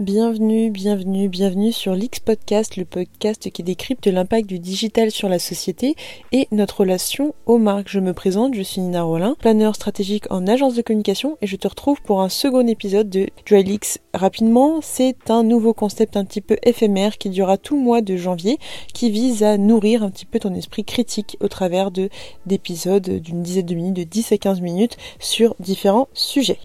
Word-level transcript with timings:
Bienvenue, 0.00 0.70
bienvenue, 0.70 1.28
bienvenue 1.28 1.72
sur 1.72 1.96
l'X 1.96 2.20
Podcast, 2.20 2.76
le 2.76 2.84
podcast 2.84 3.50
qui 3.50 3.64
décrypte 3.64 4.06
l'impact 4.06 4.48
du 4.48 4.60
digital 4.60 5.10
sur 5.10 5.28
la 5.28 5.40
société 5.40 5.96
et 6.30 6.46
notre 6.52 6.82
relation 6.82 7.34
aux 7.46 7.58
marques. 7.58 7.88
Je 7.88 7.98
me 7.98 8.12
présente, 8.12 8.54
je 8.54 8.62
suis 8.62 8.80
Nina 8.80 9.02
Rollin, 9.02 9.34
planeur 9.40 9.74
stratégique 9.74 10.30
en 10.30 10.46
agence 10.46 10.76
de 10.76 10.82
communication 10.82 11.36
et 11.42 11.48
je 11.48 11.56
te 11.56 11.66
retrouve 11.66 12.00
pour 12.02 12.22
un 12.22 12.28
second 12.28 12.64
épisode 12.68 13.10
de 13.10 13.26
DryLeaks. 13.44 13.98
Rapidement, 14.14 14.78
c'est 14.82 15.32
un 15.32 15.42
nouveau 15.42 15.74
concept 15.74 16.16
un 16.16 16.24
petit 16.24 16.42
peu 16.42 16.58
éphémère 16.62 17.18
qui 17.18 17.28
durera 17.28 17.58
tout 17.58 17.76
le 17.76 17.82
mois 17.82 18.00
de 18.00 18.16
janvier 18.16 18.58
qui 18.94 19.10
vise 19.10 19.42
à 19.42 19.58
nourrir 19.58 20.04
un 20.04 20.10
petit 20.10 20.26
peu 20.26 20.38
ton 20.38 20.54
esprit 20.54 20.84
critique 20.84 21.36
au 21.40 21.48
travers 21.48 21.90
de 21.90 22.08
d'épisodes 22.46 23.10
d'une 23.18 23.42
dizaine 23.42 23.66
de 23.66 23.74
minutes, 23.74 23.96
de 23.96 24.04
10 24.04 24.30
à 24.30 24.38
15 24.38 24.60
minutes 24.60 24.96
sur 25.18 25.56
différents 25.58 26.06
sujets. 26.14 26.60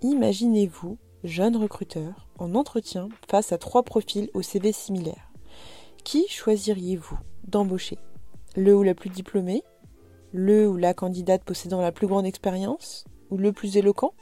Imaginez-vous 0.00 0.96
jeune 1.24 1.56
recruteur, 1.56 2.28
en 2.38 2.54
entretien 2.54 3.08
face 3.28 3.52
à 3.52 3.58
trois 3.58 3.82
profils 3.82 4.30
au 4.34 4.42
CV 4.42 4.72
similaires. 4.72 5.30
Qui 6.04 6.26
choisiriez-vous 6.28 7.18
d'embaucher? 7.46 7.98
Le 8.56 8.74
ou 8.74 8.82
la 8.82 8.94
plus 8.94 9.10
diplômée? 9.10 9.62
Le 10.32 10.68
ou 10.68 10.76
la 10.76 10.94
candidate 10.94 11.44
possédant 11.44 11.80
la 11.80 11.92
plus 11.92 12.06
grande 12.06 12.26
expérience? 12.26 13.04
Ou 13.30 13.36
le 13.36 13.52
plus 13.52 13.76
éloquent? 13.76 14.14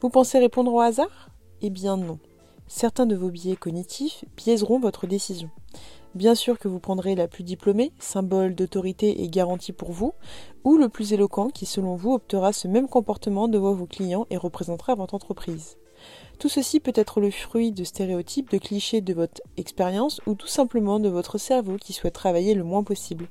Vous 0.00 0.10
pensez 0.10 0.38
répondre 0.38 0.72
au 0.72 0.80
hasard? 0.80 1.30
Eh 1.60 1.70
bien 1.70 1.96
non. 1.96 2.18
Certains 2.66 3.06
de 3.06 3.16
vos 3.16 3.30
biais 3.30 3.56
cognitifs 3.56 4.24
biaiseront 4.36 4.80
votre 4.80 5.06
décision. 5.06 5.50
Bien 6.14 6.34
sûr 6.34 6.58
que 6.58 6.68
vous 6.68 6.80
prendrez 6.80 7.14
la 7.14 7.28
plus 7.28 7.44
diplômée, 7.44 7.92
symbole 7.98 8.54
d'autorité 8.54 9.22
et 9.22 9.28
garantie 9.28 9.72
pour 9.72 9.92
vous, 9.92 10.12
ou 10.64 10.76
le 10.76 10.88
plus 10.88 11.12
éloquent 11.12 11.48
qui 11.48 11.64
selon 11.64 11.96
vous 11.96 12.12
optera 12.12 12.52
ce 12.52 12.68
même 12.68 12.88
comportement 12.88 13.48
devant 13.48 13.72
vos 13.72 13.86
clients 13.86 14.26
et 14.28 14.36
représentera 14.36 14.94
votre 14.94 15.14
entreprise. 15.14 15.76
Tout 16.42 16.48
ceci 16.48 16.80
peut 16.80 16.92
être 16.96 17.20
le 17.20 17.30
fruit 17.30 17.70
de 17.70 17.84
stéréotypes, 17.84 18.50
de 18.50 18.58
clichés 18.58 19.00
de 19.00 19.14
votre 19.14 19.40
expérience 19.56 20.20
ou 20.26 20.34
tout 20.34 20.48
simplement 20.48 20.98
de 20.98 21.08
votre 21.08 21.38
cerveau 21.38 21.76
qui 21.76 21.92
souhaite 21.92 22.14
travailler 22.14 22.54
le 22.54 22.64
moins 22.64 22.82
possible. 22.82 23.28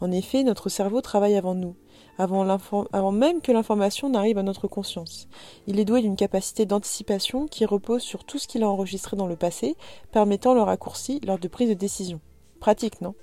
En 0.00 0.10
effet, 0.10 0.42
notre 0.42 0.68
cerveau 0.68 1.00
travaille 1.00 1.36
avant 1.36 1.54
nous, 1.54 1.76
avant, 2.18 3.12
même 3.12 3.42
que 3.42 3.52
l'information 3.52 4.08
n'arrive 4.08 4.38
à 4.38 4.42
notre 4.42 4.66
conscience. 4.66 5.28
Il 5.68 5.78
est 5.78 5.84
doué 5.84 6.02
d'une 6.02 6.16
capacité 6.16 6.66
d'anticipation 6.66 7.46
qui 7.46 7.64
repose 7.64 8.02
sur 8.02 8.24
tout 8.24 8.40
ce 8.40 8.48
qu'il 8.48 8.64
a 8.64 8.68
enregistré 8.68 9.16
dans 9.16 9.28
le 9.28 9.36
passé, 9.36 9.76
permettant 10.10 10.52
le 10.52 10.62
raccourci 10.62 11.20
lors 11.24 11.38
de 11.38 11.46
prise 11.46 11.68
de 11.68 11.74
décision. 11.74 12.20
Pratique, 12.58 13.00
non? 13.00 13.14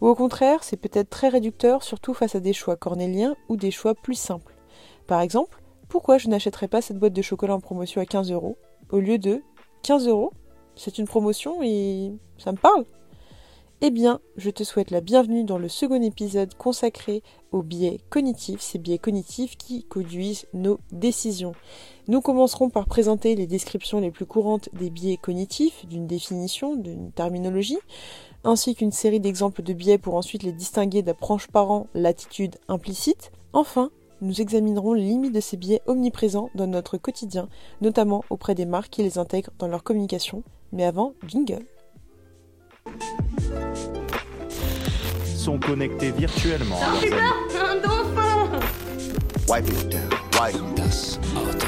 Ou 0.00 0.08
au 0.08 0.14
contraire, 0.14 0.64
c'est 0.64 0.78
peut-être 0.78 1.10
très 1.10 1.28
réducteur, 1.28 1.82
surtout 1.82 2.14
face 2.14 2.34
à 2.34 2.40
des 2.40 2.54
choix 2.54 2.76
cornéliens 2.76 3.36
ou 3.50 3.58
des 3.58 3.70
choix 3.70 3.94
plus 3.94 4.18
simples. 4.18 4.54
Par 5.06 5.20
exemple, 5.20 5.60
pourquoi 5.88 6.18
je 6.18 6.28
n'achèterais 6.28 6.68
pas 6.68 6.82
cette 6.82 6.98
boîte 6.98 7.12
de 7.12 7.22
chocolat 7.22 7.54
en 7.54 7.60
promotion 7.60 8.00
à 8.00 8.06
15 8.06 8.30
euros 8.32 8.58
au 8.90 9.00
lieu 9.00 9.18
de 9.18 9.42
15 9.82 10.08
euros? 10.08 10.32
C'est 10.76 10.98
une 10.98 11.06
promotion 11.06 11.62
et 11.62 12.12
ça 12.38 12.52
me 12.52 12.56
parle 12.56 12.84
eh 13.86 13.90
bien, 13.90 14.20
je 14.38 14.48
te 14.48 14.64
souhaite 14.64 14.90
la 14.90 15.02
bienvenue 15.02 15.44
dans 15.44 15.58
le 15.58 15.68
second 15.68 16.00
épisode 16.00 16.54
consacré 16.54 17.22
aux 17.52 17.62
biais 17.62 18.00
cognitifs, 18.08 18.62
ces 18.62 18.78
biais 18.78 18.96
cognitifs 18.96 19.58
qui 19.58 19.84
conduisent 19.84 20.46
nos 20.54 20.78
décisions. 20.90 21.52
Nous 22.08 22.22
commencerons 22.22 22.70
par 22.70 22.86
présenter 22.86 23.34
les 23.34 23.46
descriptions 23.46 24.00
les 24.00 24.10
plus 24.10 24.24
courantes 24.24 24.70
des 24.72 24.88
biais 24.88 25.18
cognitifs, 25.18 25.84
d'une 25.86 26.06
définition, 26.06 26.76
d'une 26.76 27.12
terminologie, 27.12 27.76
ainsi 28.42 28.74
qu'une 28.74 28.90
série 28.90 29.20
d'exemples 29.20 29.62
de 29.62 29.74
biais 29.74 29.98
pour 29.98 30.14
ensuite 30.14 30.44
les 30.44 30.52
distinguer 30.52 31.02
d'approche 31.02 31.48
parent, 31.48 31.88
l'attitude 31.92 32.56
implicite. 32.68 33.32
Enfin, 33.52 33.90
nous 34.24 34.40
examinerons 34.40 34.94
les 34.94 35.02
limites 35.02 35.34
de 35.34 35.40
ces 35.40 35.56
biais 35.56 35.82
omniprésents 35.86 36.50
dans 36.54 36.66
notre 36.66 36.96
quotidien, 36.96 37.48
notamment 37.80 38.24
auprès 38.30 38.54
des 38.54 38.66
marques 38.66 38.90
qui 38.90 39.02
les 39.02 39.18
intègrent 39.18 39.52
dans 39.58 39.68
leur 39.68 39.84
communication. 39.84 40.42
Mais 40.72 40.84
avant, 40.84 41.12
jingle. 41.28 41.64
sont 45.44 45.58
connectés 45.58 46.10
virtuellement. 46.10 46.78
Un 46.80 47.76
dauphin? 47.76 48.60
Wipe 49.46 49.68
it 49.68 49.90
down. 49.90 50.08
Wipe 50.40 50.74
das 50.74 51.18
Auto. 51.36 51.66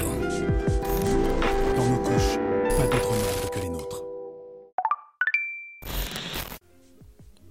Dans 1.77 1.85
nos 1.85 1.99
couches, 1.99 2.39
pas 2.75 2.87
d'autre 2.87 3.11
monde 3.13 3.51
que 3.53 3.59
les 3.61 3.69
nôtres. 3.69 4.03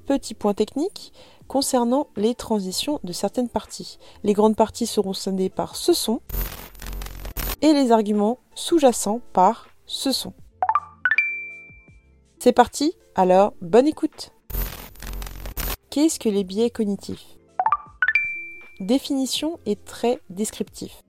Petit 0.08 0.34
point 0.34 0.56
technique, 0.56 1.14
concernant 1.48 2.08
les 2.16 2.36
transitions 2.36 3.00
de 3.04 3.14
certaines 3.14 3.50
parties. 3.50 4.00
Les 4.24 4.34
grandes 4.34 4.56
parties 4.56 4.88
seront 4.88 5.14
scindées 5.14 5.50
par 5.50 5.76
ce 5.76 5.94
son 5.94 6.22
et 7.62 7.74
les 7.74 7.92
arguments 7.92 8.40
sous-jacents 8.56 9.22
par 9.34 9.68
ce 9.86 10.12
son. 10.12 10.34
C'est 12.40 12.52
parti, 12.52 12.94
alors 13.16 13.54
bonne 13.62 13.88
écoute. 13.88 14.32
Qu'est-ce 15.90 16.20
que 16.20 16.30
les 16.30 16.44
biais 16.44 16.70
cognitifs? 16.70 17.38
Définition 18.80 19.60
est 19.66 19.86
très 19.86 20.20
descriptif. 20.30 21.02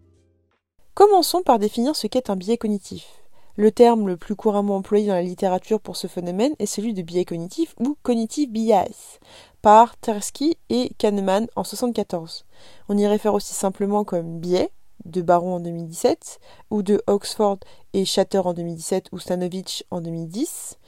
Commençons 0.95 1.43
par 1.43 1.59
définir 1.59 1.97
ce 1.97 2.07
qu'est 2.07 2.31
un 2.31 2.37
biais 2.37 2.57
cognitif. 2.57 3.26
Le 3.59 3.71
terme 3.71 4.07
le 4.07 4.19
plus 4.19 4.37
couramment 4.37 4.77
employé 4.77 5.07
dans 5.07 5.15
la 5.15 5.23
littérature 5.23 5.81
pour 5.81 5.97
ce 5.97 6.09
phénomène 6.09 6.55
est 6.59 6.67
celui 6.67 6.93
de 6.93 7.01
biais 7.01 7.25
cognitif 7.25 7.75
ou 7.81 7.97
cognitive 8.03 8.51
bias 8.51 9.19
par 9.63 9.99
Tversky 9.99 10.59
et 10.69 10.93
Kahneman 10.99 11.45
en 11.57 11.63
1974. 11.63 12.45
On 12.91 12.99
y 12.99 13.07
réfère 13.07 13.33
aussi 13.33 13.55
simplement 13.55 14.05
comme 14.05 14.41
biais 14.41 14.71
de 15.07 15.23
Baron 15.23 15.55
en 15.55 15.61
2017 15.61 16.39
ou 16.71 16.83
de 16.83 17.03
Oxford 17.07 17.59
et 17.95 18.05
Shatter 18.05 18.41
en 18.41 18.53
2017 18.53 19.07
ou 19.13 19.19
Stanovich 19.19 19.85
en 19.91 20.03
2010. 20.03 20.79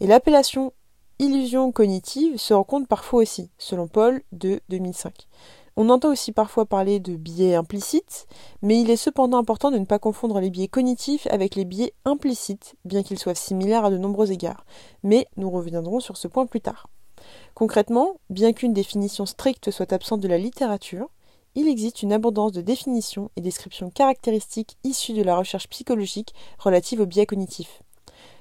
Et 0.00 0.08
l'appellation 0.08 0.72
illusion 1.20 1.70
cognitive 1.70 2.38
se 2.38 2.54
rencontre 2.54 2.88
parfois 2.88 3.22
aussi, 3.22 3.50
selon 3.56 3.86
Paul 3.86 4.20
de 4.32 4.60
2005. 4.68 5.28
On 5.78 5.90
entend 5.90 6.10
aussi 6.10 6.32
parfois 6.32 6.64
parler 6.64 7.00
de 7.00 7.16
biais 7.16 7.54
implicites, 7.54 8.26
mais 8.62 8.80
il 8.80 8.88
est 8.88 8.96
cependant 8.96 9.36
important 9.36 9.70
de 9.70 9.76
ne 9.76 9.84
pas 9.84 9.98
confondre 9.98 10.40
les 10.40 10.48
biais 10.48 10.68
cognitifs 10.68 11.26
avec 11.26 11.54
les 11.54 11.66
biais 11.66 11.92
implicites, 12.06 12.76
bien 12.86 13.02
qu'ils 13.02 13.18
soient 13.18 13.34
similaires 13.34 13.84
à 13.84 13.90
de 13.90 13.98
nombreux 13.98 14.32
égards. 14.32 14.64
Mais 15.02 15.26
nous 15.36 15.50
reviendrons 15.50 16.00
sur 16.00 16.16
ce 16.16 16.28
point 16.28 16.46
plus 16.46 16.62
tard. 16.62 16.88
Concrètement, 17.54 18.16
bien 18.30 18.54
qu'une 18.54 18.72
définition 18.72 19.26
stricte 19.26 19.70
soit 19.70 19.92
absente 19.92 20.20
de 20.20 20.28
la 20.28 20.38
littérature, 20.38 21.10
il 21.54 21.68
existe 21.68 22.02
une 22.02 22.12
abondance 22.12 22.52
de 22.52 22.62
définitions 22.62 23.30
et 23.36 23.42
descriptions 23.42 23.90
caractéristiques 23.90 24.78
issues 24.82 25.14
de 25.14 25.22
la 25.22 25.36
recherche 25.36 25.68
psychologique 25.68 26.34
relative 26.58 27.00
aux 27.00 27.06
biais 27.06 27.26
cognitifs. 27.26 27.82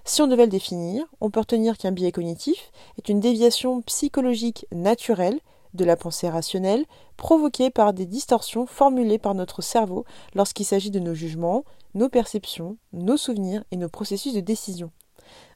Si 0.05 0.21
on 0.21 0.27
devait 0.27 0.45
le 0.45 0.51
définir, 0.51 1.03
on 1.19 1.31
peut 1.31 1.39
retenir 1.41 1.77
qu'un 1.77 1.91
biais 1.91 2.11
cognitif 2.11 2.71
est 2.97 3.09
une 3.09 3.19
déviation 3.19 3.81
psychologique 3.81 4.67
naturelle 4.71 5.39
de 5.75 5.85
la 5.85 5.95
pensée 5.95 6.29
rationnelle 6.29 6.85
provoquée 7.17 7.69
par 7.69 7.93
des 7.93 8.05
distorsions 8.05 8.65
formulées 8.65 9.17
par 9.17 9.35
notre 9.35 9.61
cerveau 9.61 10.05
lorsqu'il 10.33 10.65
s'agit 10.65 10.91
de 10.91 10.99
nos 10.99 11.13
jugements, 11.13 11.63
nos 11.93 12.09
perceptions, 12.09 12.77
nos 12.93 13.17
souvenirs 13.17 13.63
et 13.71 13.77
nos 13.77 13.89
processus 13.89 14.33
de 14.33 14.39
décision. 14.39 14.91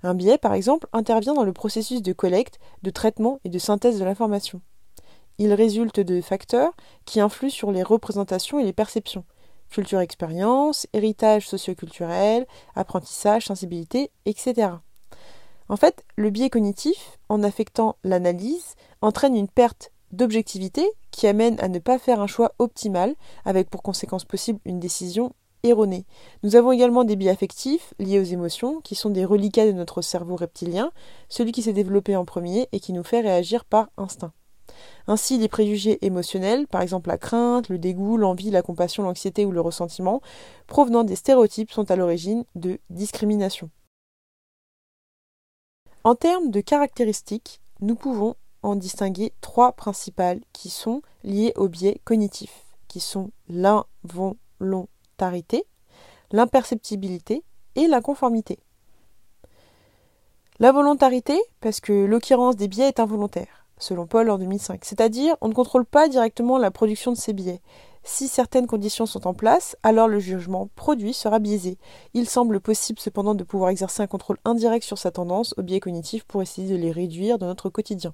Un 0.03 0.13
biais, 0.13 0.38
par 0.38 0.53
exemple, 0.53 0.88
intervient 0.94 1.34
dans 1.34 1.44
le 1.44 1.53
processus 1.53 2.02
de 2.02 2.13
collecte, 2.13 2.59
de 2.84 2.90
traitement 2.90 3.40
et 3.44 3.50
de 3.50 3.59
synthèse 3.59 4.00
de 4.00 4.06
l'information. 4.06 4.62
Il 5.38 5.53
résulte 5.53 6.00
de 6.00 6.22
facteurs 6.22 6.74
qui 7.06 7.22
influent 7.22 7.50
sur 7.50 7.72
les 7.72 7.84
représentations 7.84 8.59
et 8.59 8.63
les 8.63 8.74
perceptions 8.74 9.24
culture 9.69 10.00
expérience, 10.00 10.88
héritage 10.94 11.47
socioculturel, 11.47 12.46
apprentissage, 12.75 13.46
sensibilité, 13.46 14.12
etc. 14.25 14.72
En 15.69 15.78
fait, 15.78 16.03
le 16.16 16.31
biais 16.31 16.50
cognitif, 16.50 17.19
en 17.29 17.44
affectant 17.44 17.96
l'analyse, 18.03 18.75
entraîne 19.02 19.35
une 19.35 19.47
perte 19.47 19.91
d'objectivité 20.12 20.90
qui 21.12 21.28
amène 21.28 21.59
à 21.59 21.68
ne 21.68 21.80
pas 21.80 22.00
faire 22.00 22.22
un 22.22 22.28
choix 22.28 22.53
optimal, 22.59 23.16
avec 23.46 23.70
pour 23.70 23.84
conséquence 23.84 24.25
possible 24.25 24.59
une 24.66 24.80
décision 24.80 25.34
erronée. 25.64 26.06
Nous 26.44 26.56
avons 26.56 26.72
également 26.72 27.03
des 27.03 27.16
biais 27.16 27.31
affectifs 27.31 27.94
liés 28.00 28.20
aux 28.20 28.24
émotions, 28.24 28.82
qui 28.82 28.96
sont 28.96 29.09
des 29.09 29.26
reliquats 29.26 29.66
de 29.66 29.72
notre 29.72 30.02
cerveau 30.02 30.35
reptilien, 30.35 30.91
celui 31.28 31.52
qui 31.52 31.61
s'est 31.61 31.73
développé 31.73 32.16
en 32.16 32.26
premier 32.26 32.67
et 32.72 32.79
qui 32.79 32.94
nous 32.94 33.03
fait 33.03 33.22
réagir 33.22 33.66
par 33.66 33.90
instinct. 33.97 34.34
Ainsi, 35.08 35.38
les 35.38 35.47
préjugés 35.47 36.06
émotionnels, 36.06 36.67
par 36.67 36.82
exemple 36.82 37.09
la 37.09 37.17
crainte, 37.17 37.70
le 37.70 37.78
dégoût, 37.79 38.17
l'envie, 38.17 38.52
la 38.52 38.61
compassion, 38.61 39.03
l'anxiété 39.03 39.46
ou 39.46 39.52
le 39.52 39.61
ressentiment, 39.61 40.22
provenant 40.67 41.03
des 41.03 41.16
stéréotypes, 41.16 41.72
sont 41.72 41.90
à 41.90 41.96
l'origine 41.96 42.46
de 42.56 42.79
discrimination. 42.90 43.70
En 46.03 46.16
termes 46.16 46.50
de 46.52 46.61
caractéristiques, 46.61 47.59
nous 47.82 47.96
pouvons 47.96 48.35
en 48.64 48.76
distinguer 48.76 49.34
trois 49.41 49.73
principales 49.73 50.41
qui 50.53 50.70
sont 50.70 51.02
liées 51.23 51.53
au 51.56 51.67
biais 51.67 52.02
cognitif, 52.03 52.66
qui 52.88 53.00
sont 53.00 53.32
l'involontarité, 53.47 55.66
l'imperceptibilité 56.32 57.44
et 57.76 57.88
la 57.88 58.02
conformité. 58.02 58.59
La 60.59 60.72
volontarité, 60.72 61.40
parce 61.61 61.79
que 61.79 62.06
l'occurrence 62.06 62.58
des 62.58 62.67
biais 62.67 62.90
est 62.90 63.00
involontaire 63.00 63.59
selon 63.79 64.06
Paul 64.06 64.29
en 64.29 64.38
2005. 64.38 64.84
C'est-à-dire, 64.84 65.35
on 65.41 65.47
ne 65.47 65.53
contrôle 65.53 65.85
pas 65.85 66.09
directement 66.09 66.58
la 66.58 66.70
production 66.70 67.11
de 67.11 67.17
ces 67.17 67.34
billets. 67.34 67.61
Si 68.03 68.28
certaines 68.28 68.67
conditions 68.67 69.06
sont 69.06 69.28
en 69.28 69.34
place, 69.34 69.76
alors 69.84 70.08
le 70.08 70.20
jugement 70.20 70.70
produit 70.76 71.14
sera 71.14 71.40
biaisé. 71.40 71.78
Il 72.14 72.29
semble 72.29 72.59
possible 72.59 73.00
cependant 73.00 73.35
de 73.35 73.44
pouvoir 73.44 73.70
exercer 73.70 74.03
un 74.03 74.08
contrôle 74.08 74.38
indirect 74.46 74.85
sur 74.85 74.97
sa 74.97 75.11
tendance 75.11 75.53
aux 75.58 75.64
biais 75.64 75.79
cognitifs 75.79 76.23
pour 76.23 76.41
essayer 76.41 76.70
de 76.70 76.76
les 76.76 76.91
réduire 76.91 77.38
dans 77.38 77.47
notre 77.47 77.70
quotidien. 77.70 78.14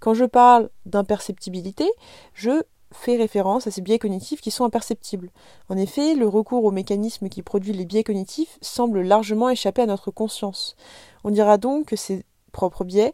Quand 0.00 0.14
je 0.14 0.24
parle 0.24 0.70
d'imperceptibilité, 0.86 1.90
je 2.32 2.62
fais 2.92 3.16
référence 3.16 3.66
à 3.66 3.70
ces 3.70 3.82
biais 3.82 3.98
cognitifs 3.98 4.40
qui 4.40 4.50
sont 4.50 4.64
imperceptibles. 4.64 5.30
En 5.68 5.76
effet, 5.76 6.14
le 6.14 6.28
recours 6.28 6.64
au 6.64 6.70
mécanisme 6.70 7.28
qui 7.28 7.42
produit 7.42 7.72
les 7.72 7.84
biais 7.84 8.04
cognitifs 8.04 8.58
semble 8.62 9.02
largement 9.02 9.50
échapper 9.50 9.82
à 9.82 9.86
notre 9.86 10.10
conscience. 10.10 10.76
On 11.24 11.30
dira 11.30 11.58
donc 11.58 11.86
que 11.86 11.96
ces 11.96 12.24
propres 12.52 12.84
biais 12.84 13.12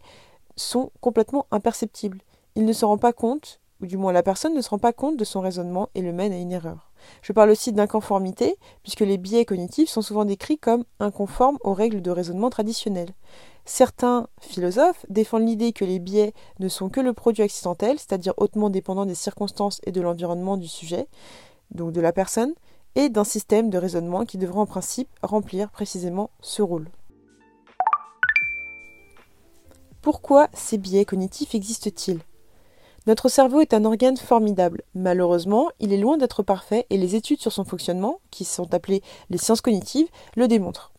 sont 0.57 0.93
complètement 1.01 1.47
imperceptibles. 1.51 2.21
Il 2.55 2.65
ne 2.65 2.73
se 2.73 2.85
rend 2.85 2.99
pas 2.99 3.13
compte, 3.13 3.61
ou 3.81 3.87
du 3.87 3.97
moins 3.97 4.13
la 4.13 4.23
personne 4.23 4.55
ne 4.55 4.61
se 4.61 4.69
rend 4.69 4.79
pas 4.79 4.93
compte 4.93 5.17
de 5.17 5.25
son 5.25 5.41
raisonnement 5.41 5.89
et 5.95 6.03
le 6.03 6.13
mène 6.13 6.33
à 6.33 6.39
une 6.39 6.53
erreur. 6.53 6.91
Je 7.23 7.33
parle 7.33 7.51
aussi 7.51 7.73
d'inconformité, 7.73 8.57
puisque 8.83 9.01
les 9.01 9.17
biais 9.17 9.47
cognitifs 9.47 9.89
sont 9.89 10.03
souvent 10.03 10.27
décrits 10.27 10.59
comme 10.59 10.85
inconformes 10.99 11.59
aux 11.63 11.73
règles 11.73 12.03
de 12.03 12.11
raisonnement 12.11 12.51
traditionnelles. 12.51 13.15
Certains 13.73 14.27
philosophes 14.41 15.07
défendent 15.11 15.47
l'idée 15.47 15.73
que 15.73 15.85
les 15.85 16.01
biais 16.01 16.35
ne 16.59 16.67
sont 16.67 16.89
que 16.89 16.99
le 16.99 17.13
produit 17.13 17.45
accidentel, 17.45 18.01
c'est-à-dire 18.01 18.35
hautement 18.37 18.69
dépendant 18.69 19.07
des 19.07 19.15
circonstances 19.15 19.81
et 19.85 19.93
de 19.93 20.01
l'environnement 20.01 20.57
du 20.57 20.67
sujet, 20.67 21.07
donc 21.71 21.93
de 21.93 22.01
la 22.01 22.13
personne, 22.13 22.53
et 22.97 23.11
d'un 23.11 23.23
système 23.23 23.71
de 23.71 23.79
raisonnement 23.79 24.25
qui 24.25 24.39
devrait 24.39 24.59
en 24.59 24.67
principe 24.67 25.09
remplir 25.23 25.71
précisément 25.71 26.31
ce 26.41 26.63
rôle. 26.63 26.89
Pourquoi 30.03 30.49
ces 30.53 30.77
biais 30.77 31.05
cognitifs 31.05 31.55
existent-ils? 31.55 32.19
Notre 33.07 33.29
cerveau 33.29 33.61
est 33.61 33.73
un 33.73 33.85
organe 33.85 34.17
formidable. 34.17 34.83
Malheureusement, 34.97 35.71
il 35.79 35.93
est 35.93 35.97
loin 35.97 36.19
d'être 36.19 36.43
parfait 36.43 36.87
et 36.91 36.97
les 36.97 37.15
études 37.15 37.41
sur 37.41 37.53
son 37.53 37.65
fonctionnement, 37.65 38.19
qui 38.33 38.45
sont 38.45 38.75
appelées 38.75 39.05
les 39.31 39.39
sciences 39.39 39.61
cognitives, 39.61 40.09
le 40.35 40.49
démontrent. 40.49 40.93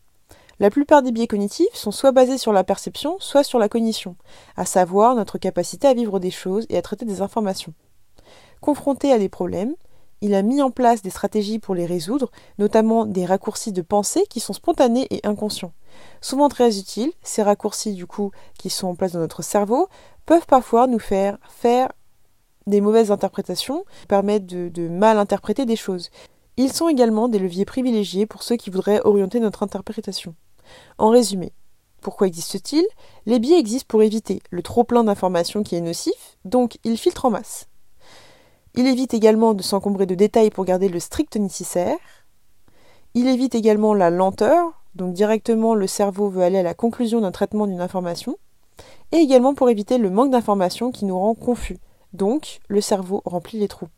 La 0.61 0.69
plupart 0.69 1.01
des 1.01 1.11
biais 1.11 1.25
cognitifs 1.25 1.73
sont 1.73 1.89
soit 1.89 2.11
basés 2.11 2.37
sur 2.37 2.53
la 2.53 2.63
perception, 2.63 3.15
soit 3.17 3.43
sur 3.43 3.57
la 3.57 3.67
cognition, 3.67 4.15
à 4.55 4.63
savoir 4.63 5.15
notre 5.15 5.39
capacité 5.39 5.87
à 5.87 5.95
vivre 5.95 6.19
des 6.19 6.29
choses 6.29 6.67
et 6.69 6.77
à 6.77 6.83
traiter 6.83 7.03
des 7.03 7.23
informations. 7.23 7.73
Confronté 8.59 9.11
à 9.11 9.17
des 9.17 9.27
problèmes, 9.27 9.73
il 10.21 10.35
a 10.35 10.43
mis 10.43 10.61
en 10.61 10.69
place 10.69 11.01
des 11.01 11.09
stratégies 11.09 11.57
pour 11.57 11.73
les 11.73 11.87
résoudre, 11.87 12.29
notamment 12.59 13.07
des 13.07 13.25
raccourcis 13.25 13.71
de 13.71 13.81
pensée 13.81 14.23
qui 14.29 14.39
sont 14.39 14.53
spontanés 14.53 15.07
et 15.09 15.25
inconscients. 15.25 15.73
Souvent 16.21 16.47
très 16.47 16.77
utiles, 16.77 17.11
ces 17.23 17.41
raccourcis 17.41 17.93
du 17.93 18.05
coup 18.05 18.29
qui 18.59 18.69
sont 18.69 18.89
en 18.89 18.95
place 18.95 19.13
dans 19.13 19.19
notre 19.19 19.41
cerveau 19.41 19.87
peuvent 20.27 20.45
parfois 20.45 20.85
nous 20.85 20.99
faire 20.99 21.39
faire 21.49 21.91
des 22.67 22.81
mauvaises 22.81 23.09
interprétations, 23.09 23.83
permettre 24.07 24.45
de, 24.45 24.69
de 24.69 24.87
mal 24.89 25.17
interpréter 25.17 25.65
des 25.65 25.75
choses. 25.75 26.11
Ils 26.55 26.71
sont 26.71 26.87
également 26.87 27.29
des 27.29 27.39
leviers 27.39 27.65
privilégiés 27.65 28.27
pour 28.27 28.43
ceux 28.43 28.57
qui 28.57 28.69
voudraient 28.69 29.01
orienter 29.03 29.39
notre 29.39 29.63
interprétation. 29.63 30.35
En 30.97 31.09
résumé, 31.09 31.53
pourquoi 32.01 32.27
existe-t-il? 32.27 32.85
Les 33.25 33.39
biais 33.39 33.59
existent 33.59 33.87
pour 33.87 34.01
éviter 34.01 34.41
le 34.49 34.63
trop-plein 34.63 35.03
d'informations 35.03 35.63
qui 35.63 35.75
est 35.75 35.81
nocif, 35.81 36.37
donc 36.45 36.79
ils 36.83 36.97
filtrent 36.97 37.25
en 37.25 37.31
masse. 37.31 37.67
Il 38.73 38.87
évite 38.87 39.13
également 39.13 39.53
de 39.53 39.61
s'encombrer 39.61 40.05
de 40.05 40.15
détails 40.15 40.49
pour 40.49 40.65
garder 40.65 40.89
le 40.89 40.99
strict 40.99 41.35
nécessaire. 41.35 41.97
Il 43.13 43.27
évite 43.27 43.53
également 43.53 43.93
la 43.93 44.09
lenteur, 44.09 44.81
donc 44.95 45.13
directement 45.13 45.75
le 45.75 45.87
cerveau 45.87 46.29
veut 46.29 46.43
aller 46.43 46.59
à 46.59 46.63
la 46.63 46.73
conclusion 46.73 47.21
d'un 47.21 47.31
traitement 47.31 47.67
d'une 47.67 47.81
information. 47.81 48.37
Et 49.11 49.17
également 49.17 49.53
pour 49.53 49.69
éviter 49.69 49.97
le 49.97 50.09
manque 50.09 50.31
d'informations 50.31 50.91
qui 50.91 51.05
nous 51.05 51.19
rend 51.19 51.35
confus, 51.35 51.77
donc 52.13 52.61
le 52.67 52.81
cerveau 52.81 53.21
remplit 53.25 53.59
les 53.59 53.67
trous. 53.67 53.89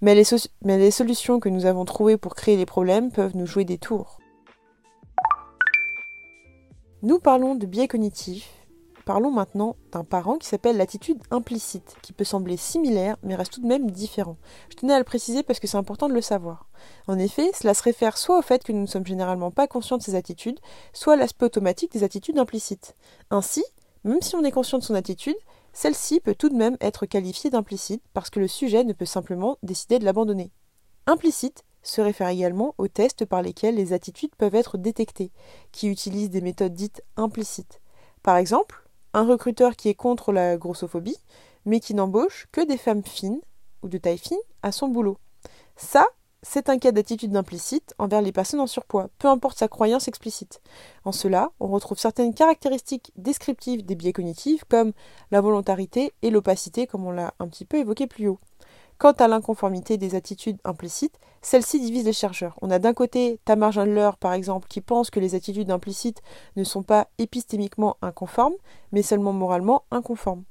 Mais 0.00 0.14
les, 0.14 0.24
mais 0.64 0.78
les 0.78 0.90
solutions 0.90 1.40
que 1.40 1.50
nous 1.50 1.66
avons 1.66 1.84
trouvées 1.84 2.16
pour 2.16 2.34
créer 2.34 2.56
les 2.56 2.66
problèmes 2.66 3.12
peuvent 3.12 3.36
nous 3.36 3.46
jouer 3.46 3.64
des 3.64 3.76
tours. 3.78 4.19
Nous 7.02 7.18
parlons 7.18 7.54
de 7.54 7.64
biais 7.64 7.88
cognitifs. 7.88 8.50
Parlons 9.06 9.30
maintenant 9.30 9.74
d'un 9.90 10.04
parent 10.04 10.36
qui 10.36 10.46
s'appelle 10.46 10.76
l'attitude 10.76 11.22
implicite, 11.30 11.96
qui 12.02 12.12
peut 12.12 12.24
sembler 12.24 12.58
similaire 12.58 13.16
mais 13.22 13.34
reste 13.34 13.54
tout 13.54 13.62
de 13.62 13.66
même 13.66 13.90
différent. 13.90 14.36
Je 14.68 14.76
tenais 14.76 14.92
à 14.92 14.98
le 14.98 15.04
préciser 15.04 15.42
parce 15.42 15.60
que 15.60 15.66
c'est 15.66 15.78
important 15.78 16.10
de 16.10 16.14
le 16.14 16.20
savoir. 16.20 16.68
En 17.08 17.18
effet, 17.18 17.52
cela 17.58 17.72
se 17.72 17.82
réfère 17.82 18.18
soit 18.18 18.38
au 18.38 18.42
fait 18.42 18.62
que 18.62 18.72
nous 18.72 18.82
ne 18.82 18.86
sommes 18.86 19.06
généralement 19.06 19.50
pas 19.50 19.66
conscients 19.66 19.96
de 19.96 20.02
ces 20.02 20.14
attitudes, 20.14 20.60
soit 20.92 21.14
à 21.14 21.16
l'aspect 21.16 21.46
automatique 21.46 21.90
des 21.90 22.04
attitudes 22.04 22.36
implicites. 22.36 22.94
Ainsi, 23.30 23.64
même 24.04 24.20
si 24.20 24.36
on 24.36 24.44
est 24.44 24.52
conscient 24.52 24.78
de 24.78 24.84
son 24.84 24.94
attitude, 24.94 25.36
celle-ci 25.72 26.20
peut 26.20 26.34
tout 26.34 26.50
de 26.50 26.54
même 26.54 26.76
être 26.82 27.06
qualifiée 27.06 27.48
d'implicite 27.48 28.02
parce 28.12 28.28
que 28.28 28.40
le 28.40 28.48
sujet 28.48 28.84
ne 28.84 28.92
peut 28.92 29.06
simplement 29.06 29.56
décider 29.62 29.98
de 29.98 30.04
l'abandonner. 30.04 30.52
Implicite 31.06 31.64
se 31.82 32.00
réfère 32.00 32.28
également 32.28 32.74
aux 32.78 32.88
tests 32.88 33.24
par 33.24 33.42
lesquels 33.42 33.74
les 33.74 33.92
attitudes 33.92 34.34
peuvent 34.36 34.54
être 34.54 34.78
détectées, 34.78 35.32
qui 35.72 35.88
utilisent 35.88 36.30
des 36.30 36.40
méthodes 36.40 36.74
dites 36.74 37.02
implicites. 37.16 37.80
Par 38.22 38.36
exemple, 38.36 38.88
un 39.14 39.26
recruteur 39.26 39.76
qui 39.76 39.88
est 39.88 39.94
contre 39.94 40.32
la 40.32 40.56
grossophobie, 40.56 41.18
mais 41.64 41.80
qui 41.80 41.94
n'embauche 41.94 42.48
que 42.52 42.64
des 42.64 42.78
femmes 42.78 43.04
fines 43.04 43.40
ou 43.82 43.88
de 43.88 43.98
taille 43.98 44.18
fine 44.18 44.38
à 44.62 44.72
son 44.72 44.88
boulot. 44.88 45.18
Ça, 45.76 46.06
c'est 46.42 46.70
un 46.70 46.78
cas 46.78 46.92
d'attitude 46.92 47.36
implicite 47.36 47.94
envers 47.98 48.22
les 48.22 48.32
personnes 48.32 48.60
en 48.60 48.66
surpoids, 48.66 49.08
peu 49.18 49.28
importe 49.28 49.58
sa 49.58 49.68
croyance 49.68 50.08
explicite. 50.08 50.62
En 51.04 51.12
cela, 51.12 51.50
on 51.60 51.68
retrouve 51.68 51.98
certaines 51.98 52.32
caractéristiques 52.32 53.12
descriptives 53.16 53.84
des 53.84 53.94
biais 53.94 54.12
cognitifs 54.12 54.64
comme 54.64 54.92
la 55.30 55.40
volontarité 55.40 56.12
et 56.22 56.30
l'opacité, 56.30 56.86
comme 56.86 57.04
on 57.04 57.10
l'a 57.10 57.34
un 57.40 57.48
petit 57.48 57.66
peu 57.66 57.78
évoqué 57.78 58.06
plus 58.06 58.28
haut. 58.28 58.38
Quant 59.00 59.12
à 59.12 59.28
l'inconformité 59.28 59.96
des 59.96 60.14
attitudes 60.14 60.58
implicites, 60.62 61.18
celle-ci 61.40 61.80
divise 61.80 62.04
les 62.04 62.12
chercheurs. 62.12 62.58
On 62.60 62.70
a 62.70 62.78
d'un 62.78 62.92
côté 62.92 63.40
Tamar 63.46 63.72
Gendler, 63.72 64.10
par 64.20 64.34
exemple, 64.34 64.68
qui 64.68 64.82
pense 64.82 65.08
que 65.08 65.18
les 65.18 65.34
attitudes 65.34 65.70
implicites 65.70 66.20
ne 66.56 66.64
sont 66.64 66.82
pas 66.82 67.08
épistémiquement 67.16 67.96
inconformes, 68.02 68.52
mais 68.92 69.00
seulement 69.00 69.32
moralement 69.32 69.84
inconformes. 69.90 70.44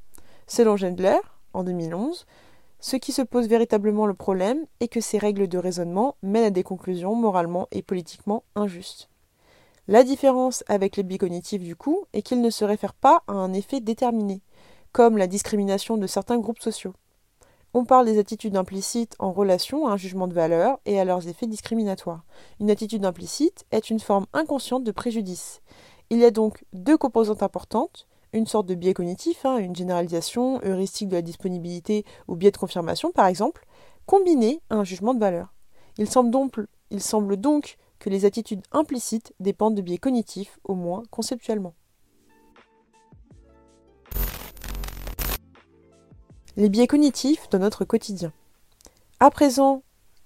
Selon 0.48 0.78
Gendler, 0.78 1.20
en 1.54 1.64
2011, 1.64 2.26
ce 2.80 2.96
qui 2.96 3.12
se 3.12 3.22
pose 3.22 3.48
véritablement 3.48 4.08
le 4.08 4.16
problème 4.16 4.66
est 4.80 4.88
que 4.88 5.00
ces 5.00 5.20
règles 5.20 5.48
de 5.48 5.60
raisonnement 5.60 6.16
mènent 6.24 6.46
à 6.46 6.50
des 6.50 6.64
conclusions 6.64 7.14
moralement 7.14 7.68
et 7.72 7.84
politiquement 7.84 8.44
injustes. 8.56 9.12
La 9.88 10.04
différence 10.04 10.64
avec 10.68 10.98
les 10.98 11.04
biais 11.04 11.20
cognitifs 11.20 11.62
du 11.62 11.76
coup 11.76 12.06
est 12.14 12.24
qu'ils 12.24 12.42
ne 12.42 12.50
se 12.50 12.66
réfèrent 12.66 12.96
pas 12.96 13.22
à 13.28 13.34
un 13.34 13.54
effet 13.54 13.80
déterminé, 13.80 14.42
comme 14.92 15.18
la 15.18 15.28
discrimination 15.28 15.98
de 15.98 16.08
certains 16.08 16.40
groupes 16.40 16.62
sociaux. 16.62 16.96
On 17.76 17.86
parle 17.86 18.08
des 18.08 18.18
attitudes 18.18 18.58
implicites 18.58 19.16
en 19.20 19.32
relation 19.32 19.88
à 19.88 19.92
un 19.92 19.98
jugement 19.98 20.28
de 20.28 20.34
valeur 20.34 20.80
et 20.88 21.00
à 21.00 21.06
leurs 21.06 21.28
effets 21.28 21.46
discriminatoires. 21.46 22.24
Une 22.60 22.72
attitude 22.72 23.06
implicite 23.06 23.66
est 23.70 23.92
une 23.92 24.00
forme 24.00 24.26
inconsciente 24.34 24.84
de 24.84 24.92
préjudice. 24.92 25.62
Il 26.10 26.18
y 26.18 26.26
a 26.26 26.32
donc 26.32 26.66
deux 26.74 26.98
composantes 26.98 27.44
importantes, 27.44 28.08
une 28.34 28.48
sorte 28.48 28.66
de 28.66 28.74
biais 28.74 28.96
cognitif, 28.96 29.46
hein, 29.46 29.58
une 29.58 29.76
généralisation, 29.76 30.60
heuristique 30.64 31.10
de 31.10 31.16
la 31.16 31.22
disponibilité 31.22 32.06
ou 32.28 32.36
biais 32.36 32.50
de 32.50 32.58
confirmation 32.58 33.12
par 33.12 33.28
exemple, 33.28 33.68
combiné 34.08 34.62
à 34.72 34.76
un 34.78 34.84
jugement 34.84 35.14
de 35.14 35.20
valeur. 35.20 35.54
Il 36.00 36.10
semble 36.10 36.32
donc 37.38 37.78
que 38.00 38.10
les 38.10 38.26
attitudes 38.26 38.64
implicites 38.72 39.36
dépendent 39.40 39.76
de 39.76 39.84
biais 39.84 40.00
cognitifs, 40.00 40.58
au 40.64 40.74
moins 40.74 41.04
conceptuellement. 41.12 41.76
Les 46.60 46.68
biais 46.68 46.88
cognitifs 46.88 47.50
dans 47.52 47.60
notre 47.60 47.86
quotidien. 47.86 48.34
À 49.22 49.32
présent 49.32 49.82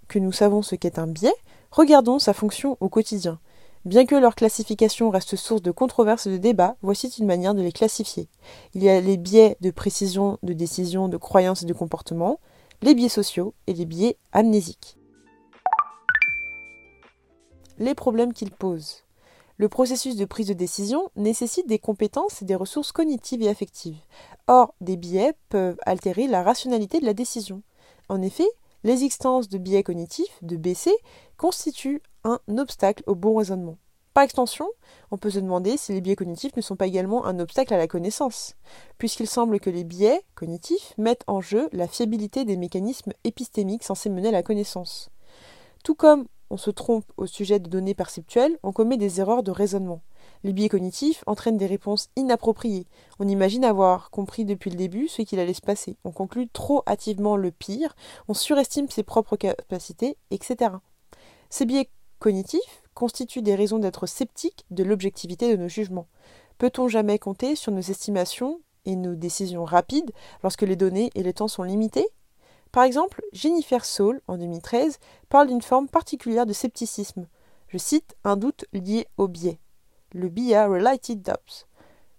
que 0.08 0.18
nous 0.18 0.32
savons 0.32 0.64
ce 0.64 0.74
qu'est 0.74 0.98
un 0.98 1.06
biais, 1.06 1.36
regardons 1.70 2.18
sa 2.18 2.34
fonction 2.34 2.76
au 2.80 2.90
quotidien. 2.90 3.40
Bien 3.86 4.08
que 4.08 4.16
leur 4.16 4.34
classification 4.34 5.12
reste 5.12 5.36
source 5.36 5.62
de 5.62 5.70
controverses 5.70 6.26
et 6.26 6.32
de 6.32 6.38
débats, 6.38 6.76
voici 6.82 7.08
une 7.20 7.28
manière 7.28 7.54
de 7.54 7.62
les 7.62 7.72
classifier. 7.72 8.30
Il 8.74 8.82
y 8.82 8.90
a 8.90 9.00
les 9.00 9.18
biais 9.18 9.58
de 9.62 9.70
précision, 9.70 10.40
de 10.42 10.54
décision, 10.54 11.08
de 11.08 11.18
croyance 11.18 11.62
et 11.62 11.68
de 11.68 11.74
comportement, 11.74 12.40
les 12.82 12.96
biais 12.96 13.10
sociaux 13.10 13.54
et 13.68 13.74
les 13.74 13.86
biais 13.86 14.18
amnésiques. 14.32 14.98
Les 17.78 17.94
problèmes 17.94 18.34
qu'ils 18.34 18.52
posent. 18.52 19.04
Le 19.58 19.70
processus 19.70 20.16
de 20.16 20.26
prise 20.26 20.48
de 20.48 20.54
décision 20.54 21.12
nécessite 21.16 21.68
des 21.68 21.78
compétences 21.78 22.42
et 22.42 22.46
des 22.46 22.56
ressources 22.56 22.92
cognitives 22.92 23.44
et 23.44 23.50
affectives. 23.50 24.00
Or, 24.48 24.76
des 24.82 24.98
biais 24.98 25.34
peuvent 25.50 25.80
altérer 25.86 26.28
la 26.28 26.44
rationalité 26.44 27.00
de 27.00 27.06
la 27.06 27.14
décision. 27.14 27.62
En 28.10 28.22
effet, 28.22 28.48
l'existence 28.84 29.48
de 29.48 29.58
biais 29.58 29.84
cognitifs, 29.84 30.38
de 30.42 30.58
BC, 30.58 30.92
constitue 31.38 32.02
un 32.26 32.40
obstacle 32.58 33.04
au 33.08 33.16
bon 33.16 33.38
raisonnement. 33.38 33.78
Par 34.14 34.24
extension, 34.24 34.68
on 35.10 35.18
peut 35.18 35.32
se 35.32 35.40
demander 35.40 35.76
si 35.78 35.92
les 35.92 36.02
biais 36.02 36.16
cognitifs 36.16 36.56
ne 36.56 36.62
sont 36.62 36.76
pas 36.76 36.86
également 36.86 37.26
un 37.26 37.40
obstacle 37.40 37.74
à 37.74 37.78
la 37.78 37.88
connaissance, 37.88 38.56
puisqu'il 39.00 39.28
semble 39.28 39.60
que 39.60 39.72
les 39.72 39.84
biais 39.84 40.22
cognitifs 40.36 40.94
mettent 40.98 41.24
en 41.26 41.42
jeu 41.42 41.68
la 41.72 41.88
fiabilité 41.88 42.46
des 42.46 42.58
mécanismes 42.58 43.14
épistémiques 43.24 43.84
censés 43.84 44.10
mener 44.10 44.28
à 44.28 44.32
la 44.32 44.44
connaissance. 44.44 45.10
Tout 45.84 45.96
comme 45.96 46.28
on 46.52 46.58
se 46.58 46.70
trompe 46.70 47.06
au 47.18 47.26
sujet 47.26 47.60
de 47.60 47.70
données 47.70 47.96
perceptuelles, 47.96 48.60
on 48.62 48.72
commet 48.72 48.98
des 48.98 49.20
erreurs 49.20 49.42
de 49.42 49.52
raisonnement. 49.52 50.04
Les 50.44 50.52
biais 50.52 50.68
cognitifs 50.68 51.24
entraînent 51.26 51.58
des 51.58 51.68
réponses 51.68 52.10
inappropriées. 52.18 52.86
On 53.20 53.28
imagine 53.28 53.64
avoir 53.64 54.10
compris 54.10 54.44
depuis 54.44 54.70
le 54.70 54.76
début 54.76 55.08
ce 55.08 55.22
qu'il 55.22 55.40
allait 55.40 55.54
se 55.54 55.62
passer. 55.62 55.96
On 56.04 56.12
conclut 56.12 56.50
trop 56.50 56.84
hâtivement 56.86 57.38
le 57.38 57.52
pire, 57.52 57.96
on 58.28 58.34
surestime 58.34 58.90
ses 58.90 59.04
propres 59.04 59.38
capacités, 59.38 60.18
etc. 60.32 60.72
Ces 61.50 61.66
biais 61.66 61.90
cognitifs 62.20 62.84
constituent 62.94 63.42
des 63.42 63.56
raisons 63.56 63.80
d'être 63.80 64.06
sceptiques 64.06 64.66
de 64.70 64.84
l'objectivité 64.84 65.50
de 65.50 65.62
nos 65.62 65.70
jugements. 65.70 66.08
Peut-on 66.58 66.90
jamais 66.90 67.20
compter 67.20 67.56
sur 67.56 67.72
nos 67.72 67.82
estimations 67.82 68.60
et 68.86 68.96
nos 68.96 69.16
décisions 69.16 69.64
rapides 69.64 70.12
lorsque 70.44 70.62
les 70.64 70.76
données 70.76 71.10
et 71.16 71.24
les 71.24 71.34
temps 71.34 71.48
sont 71.48 71.64
limités? 71.64 72.08
Par 72.74 72.84
exemple, 72.84 73.22
Jennifer 73.32 73.86
Saul, 73.86 74.20
en 74.28 74.38
2013, 74.38 75.00
parle 75.30 75.48
d'une 75.48 75.62
forme 75.62 75.88
particulière 75.88 76.46
de 76.46 76.54
scepticisme. 76.54 77.28
Je 77.70 77.78
cite 77.78 78.16
un 78.24 78.36
doute 78.36 78.66
lié 78.74 79.08
au 79.18 79.28
biais. 79.28 79.60
Le 80.14 80.30
BIA 80.30 80.68
Related 80.68 81.24
Doubts. 81.24 81.68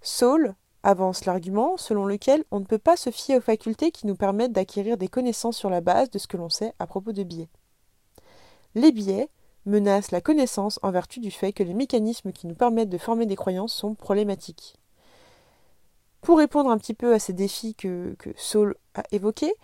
Saul 0.03 0.55
avance 0.83 1.25
l'argument 1.27 1.77
selon 1.77 2.07
lequel 2.07 2.45
on 2.51 2.59
ne 2.59 2.65
peut 2.65 2.79
pas 2.79 2.97
se 2.97 3.11
fier 3.11 3.37
aux 3.37 3.41
facultés 3.41 3.93
qui 3.93 4.09
nous 4.09 4.17
permettent 4.17 4.53
d'acquérir 4.53 4.97
des 4.97 5.07
connaissances 5.07 5.57
sur 5.57 5.71
la 5.71 5.81
base 5.81 6.11
de 6.11 6.19
ce 6.19 6.27
que 6.27 6.37
l'on 6.37 6.49
sait 6.49 6.75
à 6.81 6.89
propos 6.89 7.13
de 7.13 7.23
biais. 7.23 7.49
Les 8.75 8.91
biais 8.91 9.29
menacent 9.65 10.11
la 10.11 10.21
connaissance 10.21 10.81
en 10.83 10.91
vertu 10.91 11.21
du 11.21 11.31
fait 11.31 11.53
que 11.53 11.63
les 11.63 11.73
mécanismes 11.73 12.33
qui 12.33 12.49
nous 12.49 12.57
permettent 12.57 12.91
de 12.91 12.99
former 12.99 13.27
des 13.27 13.37
croyances 13.37 13.73
sont 13.73 13.95
problématiques. 13.95 14.75
Pour 16.21 16.39
répondre 16.39 16.71
un 16.71 16.79
petit 16.79 16.95
peu 16.95 17.15
à 17.15 17.21
ces 17.21 17.33
défis 17.33 17.77
que, 17.77 18.17
Saul 18.37 18.75
a 18.95 19.05
évoqués, 19.13 19.55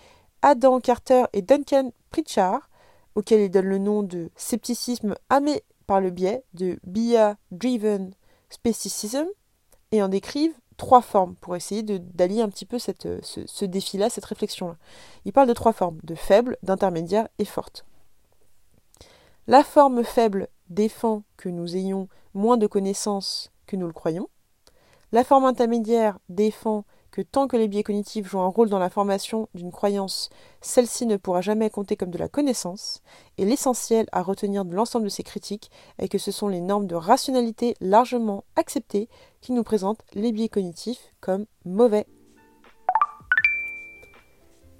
Adam 0.42 0.78
Carter 0.78 1.24
et 1.32 1.42
Duncan 1.42 1.92
Pritchard, 2.10 2.70
auxquels 3.16 3.40
il 3.40 3.50
donne 3.50 3.66
le 3.66 3.78
nom 3.78 4.04
de 4.04 4.30
scepticisme 4.36 5.16
amé 5.30 5.64
par 5.86 6.00
le 6.00 6.10
biais 6.10 6.44
de 6.54 6.78
BIA-driven 6.84 8.12
et 9.92 10.02
en 10.02 10.08
décrivent 10.08 10.54
trois 10.76 11.02
formes 11.02 11.34
pour 11.36 11.56
essayer 11.56 11.82
d'allier 11.82 12.40
un 12.40 12.48
petit 12.48 12.64
peu 12.64 12.78
cette, 12.78 13.22
ce, 13.22 13.46
ce 13.46 13.64
défi-là, 13.64 14.08
cette 14.08 14.24
réflexion-là. 14.24 14.76
Il 15.24 15.32
parle 15.32 15.48
de 15.48 15.52
trois 15.52 15.72
formes, 15.72 15.98
de 16.04 16.14
faible, 16.14 16.56
d'intermédiaire 16.62 17.28
et 17.38 17.44
forte. 17.44 17.84
La 19.46 19.62
forme 19.64 20.04
faible 20.04 20.48
défend 20.68 21.22
que 21.36 21.48
nous 21.48 21.76
ayons 21.76 22.08
moins 22.34 22.56
de 22.56 22.66
connaissances 22.66 23.50
que 23.66 23.76
nous 23.76 23.86
le 23.86 23.92
croyons. 23.92 24.28
La 25.12 25.24
forme 25.24 25.44
intermédiaire 25.44 26.18
défend 26.28 26.84
que 27.10 27.22
tant 27.22 27.48
que 27.48 27.56
les 27.56 27.68
biais 27.68 27.82
cognitifs 27.82 28.28
jouent 28.28 28.40
un 28.40 28.48
rôle 28.48 28.68
dans 28.68 28.78
la 28.78 28.90
formation 28.90 29.48
d'une 29.54 29.72
croyance, 29.72 30.30
celle-ci 30.60 31.06
ne 31.06 31.16
pourra 31.16 31.40
jamais 31.40 31.70
compter 31.70 31.96
comme 31.96 32.10
de 32.10 32.18
la 32.18 32.28
connaissance, 32.28 33.02
et 33.38 33.44
l'essentiel 33.44 34.06
à 34.12 34.22
retenir 34.22 34.64
de 34.64 34.74
l'ensemble 34.74 35.04
de 35.04 35.10
ces 35.10 35.22
critiques 35.22 35.70
est 35.98 36.08
que 36.08 36.18
ce 36.18 36.30
sont 36.30 36.48
les 36.48 36.60
normes 36.60 36.86
de 36.86 36.94
rationalité 36.94 37.74
largement 37.80 38.44
acceptées 38.56 39.08
qui 39.40 39.52
nous 39.52 39.64
présentent 39.64 40.02
les 40.14 40.32
biais 40.32 40.48
cognitifs 40.48 41.12
comme 41.20 41.46
mauvais. 41.64 42.06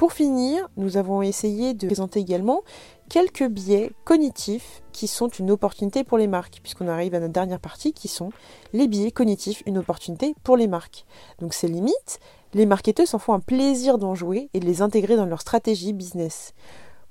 Pour 0.01 0.15
finir, 0.15 0.67
nous 0.79 0.97
avons 0.97 1.21
essayé 1.21 1.75
de 1.75 1.87
présenter 1.87 2.21
également 2.21 2.63
quelques 3.11 3.47
biais 3.47 3.93
cognitifs 4.07 4.81
qui 4.93 5.07
sont 5.07 5.29
une 5.29 5.51
opportunité 5.51 6.05
pour 6.05 6.17
les 6.17 6.27
marques, 6.27 6.61
puisqu'on 6.63 6.89
arrive 6.89 7.15
à 7.15 7.21
notre 7.21 7.35
dernière 7.35 7.61
partie 7.61 7.93
qui 7.93 8.09
sont 8.09 8.31
les 8.73 8.89
biais 8.89 9.11
cognitifs, 9.11 9.63
une 9.67 9.77
opportunité 9.77 10.35
pour 10.43 10.57
les 10.57 10.69
marques. 10.69 11.05
Donc 11.39 11.53
ces 11.53 11.69
limites, 11.69 12.19
les 12.55 12.65
marketeurs 12.65 13.07
s'en 13.07 13.19
font 13.19 13.35
un 13.35 13.41
plaisir 13.41 13.99
d'en 13.99 14.15
jouer 14.15 14.49
et 14.55 14.61
de 14.61 14.65
les 14.65 14.81
intégrer 14.81 15.17
dans 15.17 15.27
leur 15.27 15.43
stratégie 15.43 15.93
business. 15.93 16.55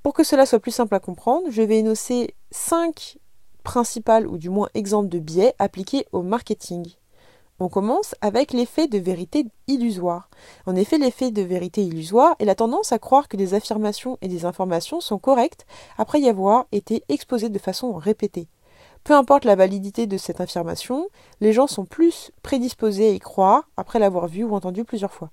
Pour 0.02 0.12
que 0.12 0.24
cela 0.24 0.44
soit 0.44 0.58
plus 0.58 0.72
simple 0.72 0.96
à 0.96 0.98
comprendre, 0.98 1.46
je 1.48 1.62
vais 1.62 1.78
énoncer 1.78 2.34
cinq 2.50 3.18
principales 3.62 4.26
ou 4.26 4.36
du 4.36 4.50
moins 4.50 4.68
exemples 4.74 5.10
de 5.10 5.20
biais 5.20 5.54
appliqués 5.60 6.06
au 6.10 6.22
marketing. 6.22 6.96
On 7.62 7.68
commence 7.68 8.14
avec 8.22 8.54
l'effet 8.54 8.86
de 8.86 8.96
vérité 8.96 9.44
illusoire. 9.66 10.30
En 10.64 10.74
effet, 10.74 10.96
l'effet 10.96 11.30
de 11.30 11.42
vérité 11.42 11.82
illusoire 11.82 12.34
est 12.38 12.46
la 12.46 12.54
tendance 12.54 12.90
à 12.90 12.98
croire 12.98 13.28
que 13.28 13.36
des 13.36 13.52
affirmations 13.52 14.16
et 14.22 14.28
des 14.28 14.46
informations 14.46 15.02
sont 15.02 15.18
correctes 15.18 15.66
après 15.98 16.22
y 16.22 16.28
avoir 16.30 16.64
été 16.72 17.04
exposées 17.10 17.50
de 17.50 17.58
façon 17.58 17.92
répétée. 17.92 18.48
Peu 19.04 19.12
importe 19.12 19.44
la 19.44 19.56
validité 19.56 20.06
de 20.06 20.16
cette 20.16 20.40
affirmation, 20.40 21.08
les 21.42 21.52
gens 21.52 21.66
sont 21.66 21.84
plus 21.84 22.32
prédisposés 22.42 23.10
à 23.10 23.12
y 23.12 23.18
croire 23.18 23.68
après 23.76 23.98
l'avoir 23.98 24.26
vue 24.26 24.44
ou 24.44 24.54
entendue 24.54 24.84
plusieurs 24.84 25.12
fois. 25.12 25.30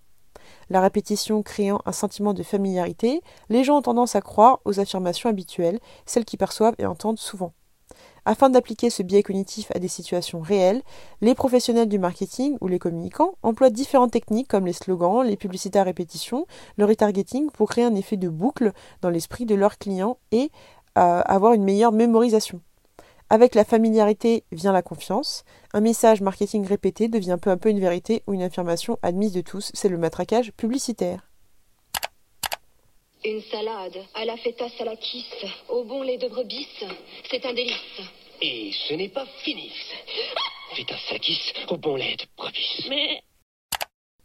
La 0.70 0.82
répétition 0.82 1.44
créant 1.44 1.80
un 1.86 1.94
sentiment 1.94 2.34
de 2.34 2.44
familiarité, 2.44 3.22
les 3.48 3.64
gens 3.64 3.78
ont 3.78 3.82
tendance 3.82 4.18
à 4.18 4.22
croire 4.22 4.60
aux 4.66 4.82
affirmations 4.82 5.30
habituelles, 5.30 5.80
celles 6.06 6.26
qu'ils 6.26 6.40
perçoivent 6.40 6.76
et 6.78 6.86
entendent 6.86 7.20
souvent. 7.20 7.54
Afin 8.30 8.50
d'appliquer 8.50 8.90
ce 8.90 9.04
biais 9.04 9.24
cognitif 9.24 9.72
à 9.74 9.80
des 9.80 9.88
situations 9.88 10.42
réelles, 10.42 10.82
les 11.22 11.34
professionnels 11.34 11.88
du 11.88 11.98
marketing 11.98 12.58
ou 12.60 12.68
les 12.68 12.78
communicants 12.78 13.36
emploient 13.42 13.70
différentes 13.70 14.12
techniques 14.12 14.50
comme 14.50 14.66
les 14.66 14.74
slogans, 14.74 15.26
les 15.26 15.38
publicités 15.38 15.80
à 15.80 15.84
répétition, 15.84 16.46
le 16.76 16.84
retargeting 16.84 17.50
pour 17.52 17.70
créer 17.70 17.86
un 17.86 17.96
effet 17.96 18.18
de 18.18 18.28
boucle 18.28 18.74
dans 19.02 19.10
l'esprit 19.10 19.46
de 19.46 19.56
leurs 19.56 19.78
clients 19.78 20.18
et 20.34 20.52
euh, 20.98 21.22
avoir 21.24 21.54
une 21.54 21.64
meilleure 21.64 21.94
mémorisation. 21.94 22.60
Avec 23.30 23.56
la 23.56 23.64
familiarité 23.64 24.44
vient 24.52 24.74
la 24.74 24.82
confiance. 24.82 25.46
Un 25.74 25.80
message 25.80 26.20
marketing 26.20 26.68
répété 26.68 27.08
devient 27.08 27.38
peu 27.42 27.50
à 27.50 27.56
peu 27.56 27.70
une 27.70 27.80
vérité 27.80 28.24
ou 28.28 28.34
une 28.34 28.44
affirmation 28.44 29.00
admise 29.04 29.32
de 29.32 29.40
tous. 29.40 29.72
C'est 29.74 29.88
le 29.88 29.98
matraquage 29.98 30.52
publicitaire. 30.52 31.30
Une 33.24 33.42
salade 33.42 33.98
à 34.16 34.26
la 34.26 34.36
feta 34.38 34.70
salakis, 34.78 35.26
au 35.70 35.86
bon 35.86 36.04
lait 36.04 36.18
de 36.18 36.28
brebis, 36.28 36.68
c'est 37.32 37.46
un 37.46 37.54
délice. 37.54 38.02
Et 38.42 38.72
ce 38.88 38.94
n'est 38.94 39.10
pas 39.10 39.26
fini. 39.44 39.72
Salakis, 41.08 41.54
au 41.70 41.78
bon 41.78 41.96
lait 41.96 42.16
de 42.18 42.26
brebis. 42.38 42.86
Mais... 42.90 43.24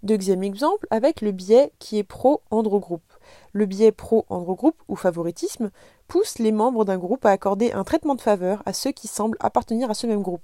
Deuxième 0.02 0.42
exemple 0.42 0.86
avec 0.90 1.20
le 1.20 1.32
biais 1.32 1.72
qui 1.78 1.96
est 1.96 2.02
pro-androgroupe. 2.02 3.12
Le 3.52 3.66
biais 3.66 3.92
pro-androgroupe 3.92 4.82
ou 4.88 4.96
favoritisme 4.96 5.70
pousse 6.08 6.38
les 6.38 6.52
membres 6.52 6.84
d'un 6.84 6.98
groupe 6.98 7.24
à 7.24 7.30
accorder 7.30 7.72
un 7.72 7.84
traitement 7.84 8.14
de 8.14 8.20
faveur 8.20 8.62
à 8.66 8.72
ceux 8.72 8.92
qui 8.92 9.08
semblent 9.08 9.38
appartenir 9.40 9.90
à 9.90 9.94
ce 9.94 10.06
même 10.06 10.22
groupe. 10.22 10.42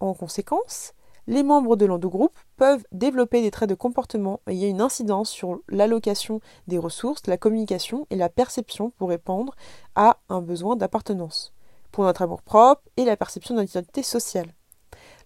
En 0.00 0.12
conséquence, 0.12 0.92
les 1.26 1.44
membres 1.44 1.76
de 1.76 1.86
l'endogroupe 1.86 2.36
peuvent 2.56 2.84
développer 2.90 3.40
des 3.40 3.52
traits 3.52 3.70
de 3.70 3.74
comportement 3.74 4.40
ayant 4.48 4.68
une 4.68 4.80
incidence 4.80 5.30
sur 5.30 5.60
l'allocation 5.68 6.40
des 6.66 6.78
ressources, 6.78 7.22
la 7.26 7.38
communication 7.38 8.06
et 8.10 8.16
la 8.16 8.28
perception 8.28 8.90
pour 8.90 9.08
répondre 9.10 9.54
à 9.94 10.18
un 10.28 10.42
besoin 10.42 10.74
d'appartenance, 10.74 11.52
pour 11.92 12.04
notre 12.04 12.22
amour-propre 12.22 12.82
et 12.96 13.04
la 13.04 13.16
perception 13.16 13.54
d'identité 13.54 14.02
sociale. 14.02 14.52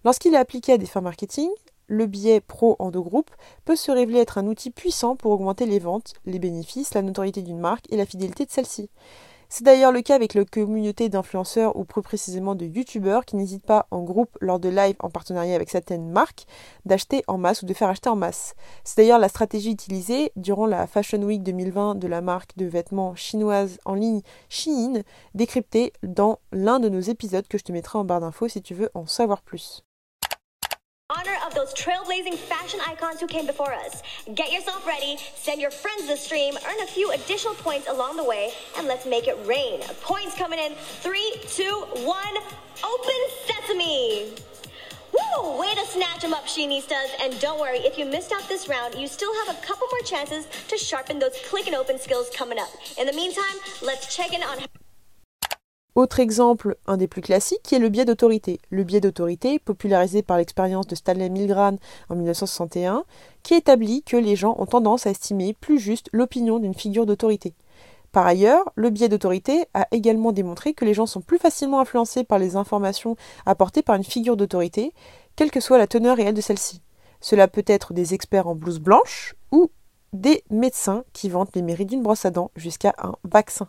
Lorsqu'il 0.03 0.33
est 0.33 0.37
appliqué 0.37 0.73
à 0.73 0.77
des 0.77 0.85
fins 0.85 1.01
marketing, 1.01 1.49
le 1.87 2.05
biais 2.05 2.41
pro-endogroupe 2.41 3.31
peut 3.65 3.75
se 3.75 3.91
révéler 3.91 4.19
être 4.19 4.37
un 4.37 4.47
outil 4.47 4.71
puissant 4.71 5.15
pour 5.15 5.31
augmenter 5.31 5.65
les 5.65 5.79
ventes, 5.79 6.13
les 6.25 6.39
bénéfices, 6.39 6.93
la 6.93 7.01
notoriété 7.01 7.41
d'une 7.41 7.59
marque 7.59 7.91
et 7.91 7.97
la 7.97 8.05
fidélité 8.05 8.45
de 8.45 8.51
celle-ci. 8.51 8.89
C'est 9.49 9.63
d'ailleurs 9.63 9.93
le 9.93 10.01
cas 10.01 10.15
avec 10.15 10.33
la 10.33 10.43
communauté 10.43 11.07
d'influenceurs 11.07 11.77
ou 11.77 11.85
plus 11.85 12.01
précisément 12.01 12.53
de 12.53 12.65
youtubeurs 12.65 13.23
qui 13.23 13.37
n'hésitent 13.37 13.65
pas 13.65 13.87
en 13.91 14.03
groupe 14.03 14.37
lors 14.41 14.59
de 14.59 14.67
live 14.67 14.97
en 14.99 15.09
partenariat 15.09 15.55
avec 15.55 15.69
certaines 15.69 16.09
marques 16.09 16.45
d'acheter 16.85 17.23
en 17.27 17.37
masse 17.37 17.61
ou 17.61 17.65
de 17.65 17.73
faire 17.73 17.87
acheter 17.87 18.09
en 18.09 18.17
masse. 18.17 18.55
C'est 18.83 18.97
d'ailleurs 18.97 19.19
la 19.19 19.29
stratégie 19.29 19.71
utilisée 19.71 20.33
durant 20.35 20.65
la 20.65 20.85
Fashion 20.85 21.21
Week 21.21 21.43
2020 21.43 21.95
de 21.95 22.07
la 22.07 22.19
marque 22.19 22.57
de 22.57 22.65
vêtements 22.65 23.15
chinoise 23.15 23.79
en 23.85 23.93
ligne 23.93 24.21
Shein, 24.49 25.01
décryptée 25.33 25.93
dans 26.03 26.39
l'un 26.51 26.79
de 26.79 26.89
nos 26.89 26.99
épisodes 26.99 27.47
que 27.47 27.57
je 27.57 27.63
te 27.63 27.71
mettrai 27.71 27.97
en 27.99 28.03
barre 28.03 28.19
d'infos 28.19 28.49
si 28.49 28.61
tu 28.61 28.73
veux 28.73 28.89
en 28.95 29.05
savoir 29.05 29.41
plus. 29.41 29.86
Honor 31.09 31.37
of 31.45 31.53
those 31.55 31.73
trailblazing 31.73 32.35
fashion 32.35 32.81
icons 32.85 33.21
who 33.21 33.27
came 33.27 33.45
before 33.45 33.73
us. 33.73 34.03
Get 34.35 34.51
yourself 34.51 34.85
ready, 34.85 35.17
send 35.35 35.61
your 35.61 35.71
friends 35.71 36.05
the 36.05 36.17
stream, 36.17 36.53
earn 36.67 36.81
a 36.81 36.85
few 36.85 37.11
additional 37.11 37.53
points 37.55 37.87
along 37.87 38.17
the 38.17 38.25
way, 38.25 38.51
and 38.77 38.87
let's 38.87 39.05
make 39.05 39.25
it 39.27 39.37
rain. 39.45 39.79
Points 40.01 40.35
coming 40.35 40.59
in. 40.59 40.73
Three, 40.75 41.33
two, 41.47 41.85
one. 42.03 42.35
Open 42.83 43.21
sesame! 43.45 44.33
Woo! 45.13 45.59
Way 45.59 45.73
to 45.75 45.85
snatch 45.85 46.21
them 46.21 46.33
up, 46.33 46.45
Sheenistas. 46.45 47.07
And 47.21 47.39
don't 47.39 47.59
worry, 47.59 47.77
if 47.79 47.97
you 47.97 48.05
missed 48.05 48.33
out 48.33 48.47
this 48.49 48.67
round, 48.67 48.95
you 48.95 49.07
still 49.07 49.33
have 49.45 49.57
a 49.57 49.61
couple 49.65 49.87
more 49.89 50.01
chances 50.01 50.45
to 50.67 50.77
sharpen 50.77 51.19
those 51.19 51.39
click 51.47 51.67
and 51.67 51.75
open 51.75 51.97
skills 51.97 52.29
coming 52.35 52.59
up. 52.59 52.69
In 52.99 53.07
the 53.07 53.13
meantime, 53.13 53.55
let's 53.81 54.13
check 54.13 54.33
in 54.33 54.43
on 54.43 54.59
Autre 55.97 56.19
exemple, 56.19 56.77
un 56.85 56.95
des 56.95 57.07
plus 57.07 57.23
classiques, 57.23 57.63
qui 57.63 57.73
est 57.73 57.79
le 57.79 57.89
biais 57.89 58.05
d'autorité. 58.05 58.59
Le 58.69 58.83
biais 58.83 59.01
d'autorité, 59.01 59.57
popularisé 59.57 60.21
par 60.21 60.37
l'expérience 60.37 60.85
de 60.85 60.93
Stanley 60.93 61.27
Milgram 61.29 61.77
en 62.09 62.15
1961, 62.15 63.03
qui 63.41 63.55
établit 63.55 64.03
que 64.03 64.15
les 64.15 64.35
gens 64.35 64.55
ont 64.59 64.67
tendance 64.67 65.07
à 65.07 65.09
estimer 65.09 65.55
plus 65.59 65.79
juste 65.79 66.09
l'opinion 66.13 66.59
d'une 66.59 66.75
figure 66.75 67.07
d'autorité. 67.07 67.55
Par 68.11 68.27
ailleurs, 68.27 68.71
le 68.75 68.91
biais 68.91 69.09
d'autorité 69.09 69.65
a 69.73 69.87
également 69.89 70.33
démontré 70.33 70.75
que 70.75 70.85
les 70.85 70.93
gens 70.93 71.07
sont 71.07 71.21
plus 71.21 71.39
facilement 71.39 71.79
influencés 71.79 72.23
par 72.23 72.37
les 72.37 72.55
informations 72.55 73.15
apportées 73.47 73.81
par 73.81 73.95
une 73.95 74.03
figure 74.03 74.37
d'autorité, 74.37 74.93
quelle 75.35 75.49
que 75.49 75.59
soit 75.59 75.79
la 75.79 75.87
teneur 75.87 76.17
réelle 76.17 76.35
de 76.35 76.41
celle-ci. 76.41 76.83
Cela 77.21 77.47
peut 77.47 77.65
être 77.65 77.93
des 77.93 78.13
experts 78.13 78.47
en 78.47 78.53
blouse 78.53 78.79
blanche 78.79 79.33
ou 79.51 79.71
des 80.13 80.43
médecins 80.51 81.05
qui 81.13 81.27
vantent 81.27 81.55
les 81.55 81.63
mérites 81.63 81.89
d'une 81.89 82.03
brosse 82.03 82.25
à 82.25 82.29
dents 82.29 82.51
jusqu'à 82.55 82.93
un 82.99 83.15
vaccin. 83.23 83.67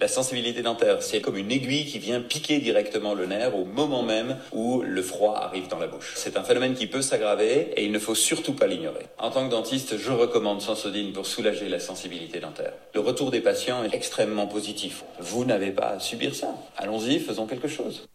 La 0.00 0.08
sensibilité 0.08 0.62
dentaire, 0.62 1.02
c'est 1.02 1.20
comme 1.20 1.36
une 1.36 1.52
aiguille 1.52 1.84
qui 1.84 1.98
vient 1.98 2.22
piquer 2.22 2.58
directement 2.58 3.12
le 3.12 3.26
nerf 3.26 3.54
au 3.54 3.66
moment 3.66 4.02
même 4.02 4.38
où 4.50 4.80
le 4.80 5.02
froid 5.02 5.36
arrive 5.36 5.68
dans 5.68 5.78
la 5.78 5.88
bouche. 5.88 6.14
C'est 6.16 6.38
un 6.38 6.42
phénomène 6.42 6.72
qui 6.72 6.86
peut 6.86 7.02
s'aggraver 7.02 7.74
et 7.76 7.84
il 7.84 7.92
ne 7.92 7.98
faut 7.98 8.14
surtout 8.14 8.54
pas 8.54 8.66
l'ignorer. 8.66 9.08
En 9.18 9.30
tant 9.30 9.44
que 9.44 9.50
dentiste, 9.50 9.98
je 9.98 10.10
recommande 10.10 10.62
Sensodine 10.62 11.12
pour 11.12 11.26
soulager 11.26 11.68
la 11.68 11.80
sensibilité 11.80 12.40
dentaire. 12.40 12.72
Le 12.94 13.00
retour 13.00 13.30
des 13.30 13.42
patients 13.42 13.84
est 13.84 13.94
extrêmement 13.94 14.46
positif. 14.46 15.04
Vous 15.18 15.44
n'avez 15.44 15.70
pas 15.70 15.90
à 15.90 16.00
subir 16.00 16.34
ça. 16.34 16.54
Allons-y, 16.78 17.18
faisons 17.18 17.46
quelque 17.46 17.68
chose. 17.68 18.08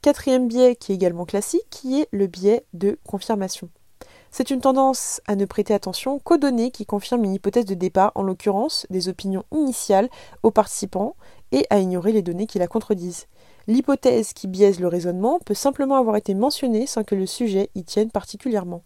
Quatrième 0.00 0.46
biais 0.46 0.76
qui 0.76 0.92
est 0.92 0.94
également 0.94 1.24
classique, 1.24 1.66
qui 1.70 2.02
est 2.02 2.08
le 2.12 2.28
biais 2.28 2.62
de 2.72 3.00
confirmation. 3.04 3.68
C'est 4.30 4.50
une 4.50 4.60
tendance 4.60 5.20
à 5.26 5.36
ne 5.36 5.44
prêter 5.44 5.74
attention 5.74 6.18
qu'aux 6.18 6.36
données 6.36 6.70
qui 6.70 6.86
confirment 6.86 7.24
une 7.24 7.34
hypothèse 7.34 7.64
de 7.64 7.74
départ, 7.74 8.12
en 8.14 8.22
l'occurrence 8.22 8.86
des 8.90 9.08
opinions 9.08 9.44
initiales 9.52 10.08
aux 10.42 10.50
participants, 10.50 11.16
et 11.52 11.66
à 11.70 11.78
ignorer 11.78 12.12
les 12.12 12.22
données 12.22 12.46
qui 12.46 12.58
la 12.58 12.66
contredisent. 12.66 13.26
L'hypothèse 13.68 14.32
qui 14.32 14.48
biaise 14.48 14.80
le 14.80 14.88
raisonnement 14.88 15.40
peut 15.44 15.54
simplement 15.54 15.96
avoir 15.96 16.16
été 16.16 16.34
mentionnée 16.34 16.86
sans 16.86 17.04
que 17.04 17.14
le 17.14 17.26
sujet 17.26 17.68
y 17.74 17.84
tienne 17.84 18.10
particulièrement. 18.10 18.82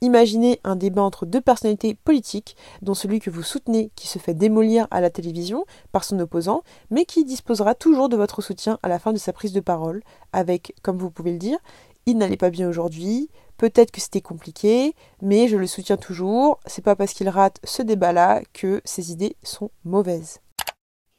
Imaginez 0.00 0.60
un 0.64 0.74
débat 0.74 1.02
entre 1.02 1.24
deux 1.24 1.40
personnalités 1.40 1.94
politiques, 1.94 2.56
dont 2.82 2.94
celui 2.94 3.20
que 3.20 3.30
vous 3.30 3.44
soutenez 3.44 3.90
qui 3.94 4.08
se 4.08 4.18
fait 4.18 4.34
démolir 4.34 4.88
à 4.90 5.00
la 5.00 5.10
télévision 5.10 5.64
par 5.92 6.02
son 6.02 6.18
opposant, 6.18 6.62
mais 6.90 7.04
qui 7.04 7.24
disposera 7.24 7.76
toujours 7.76 8.08
de 8.08 8.16
votre 8.16 8.42
soutien 8.42 8.78
à 8.82 8.88
la 8.88 8.98
fin 8.98 9.12
de 9.12 9.18
sa 9.18 9.32
prise 9.32 9.52
de 9.52 9.60
parole, 9.60 10.02
avec, 10.32 10.74
comme 10.82 10.98
vous 10.98 11.10
pouvez 11.10 11.32
le 11.32 11.38
dire, 11.38 11.58
il 12.06 12.18
n'allait 12.18 12.36
pas 12.36 12.50
bien 12.50 12.68
aujourd'hui, 12.68 13.30
peut-être 13.70 13.92
que 13.92 14.00
c'était 14.02 14.20
compliqué, 14.20 14.92
mais 15.22 15.48
je 15.48 15.56
le 15.56 15.66
soutiens 15.66 15.96
toujours, 15.96 16.60
c'est 16.66 16.84
pas 16.84 16.96
parce 16.96 17.14
qu'il 17.14 17.30
rate 17.30 17.56
ce 17.64 17.80
débat-là 17.80 18.42
que 18.52 18.82
ses 18.84 19.10
idées 19.10 19.36
sont 19.42 19.70
mauvaises. 19.84 20.42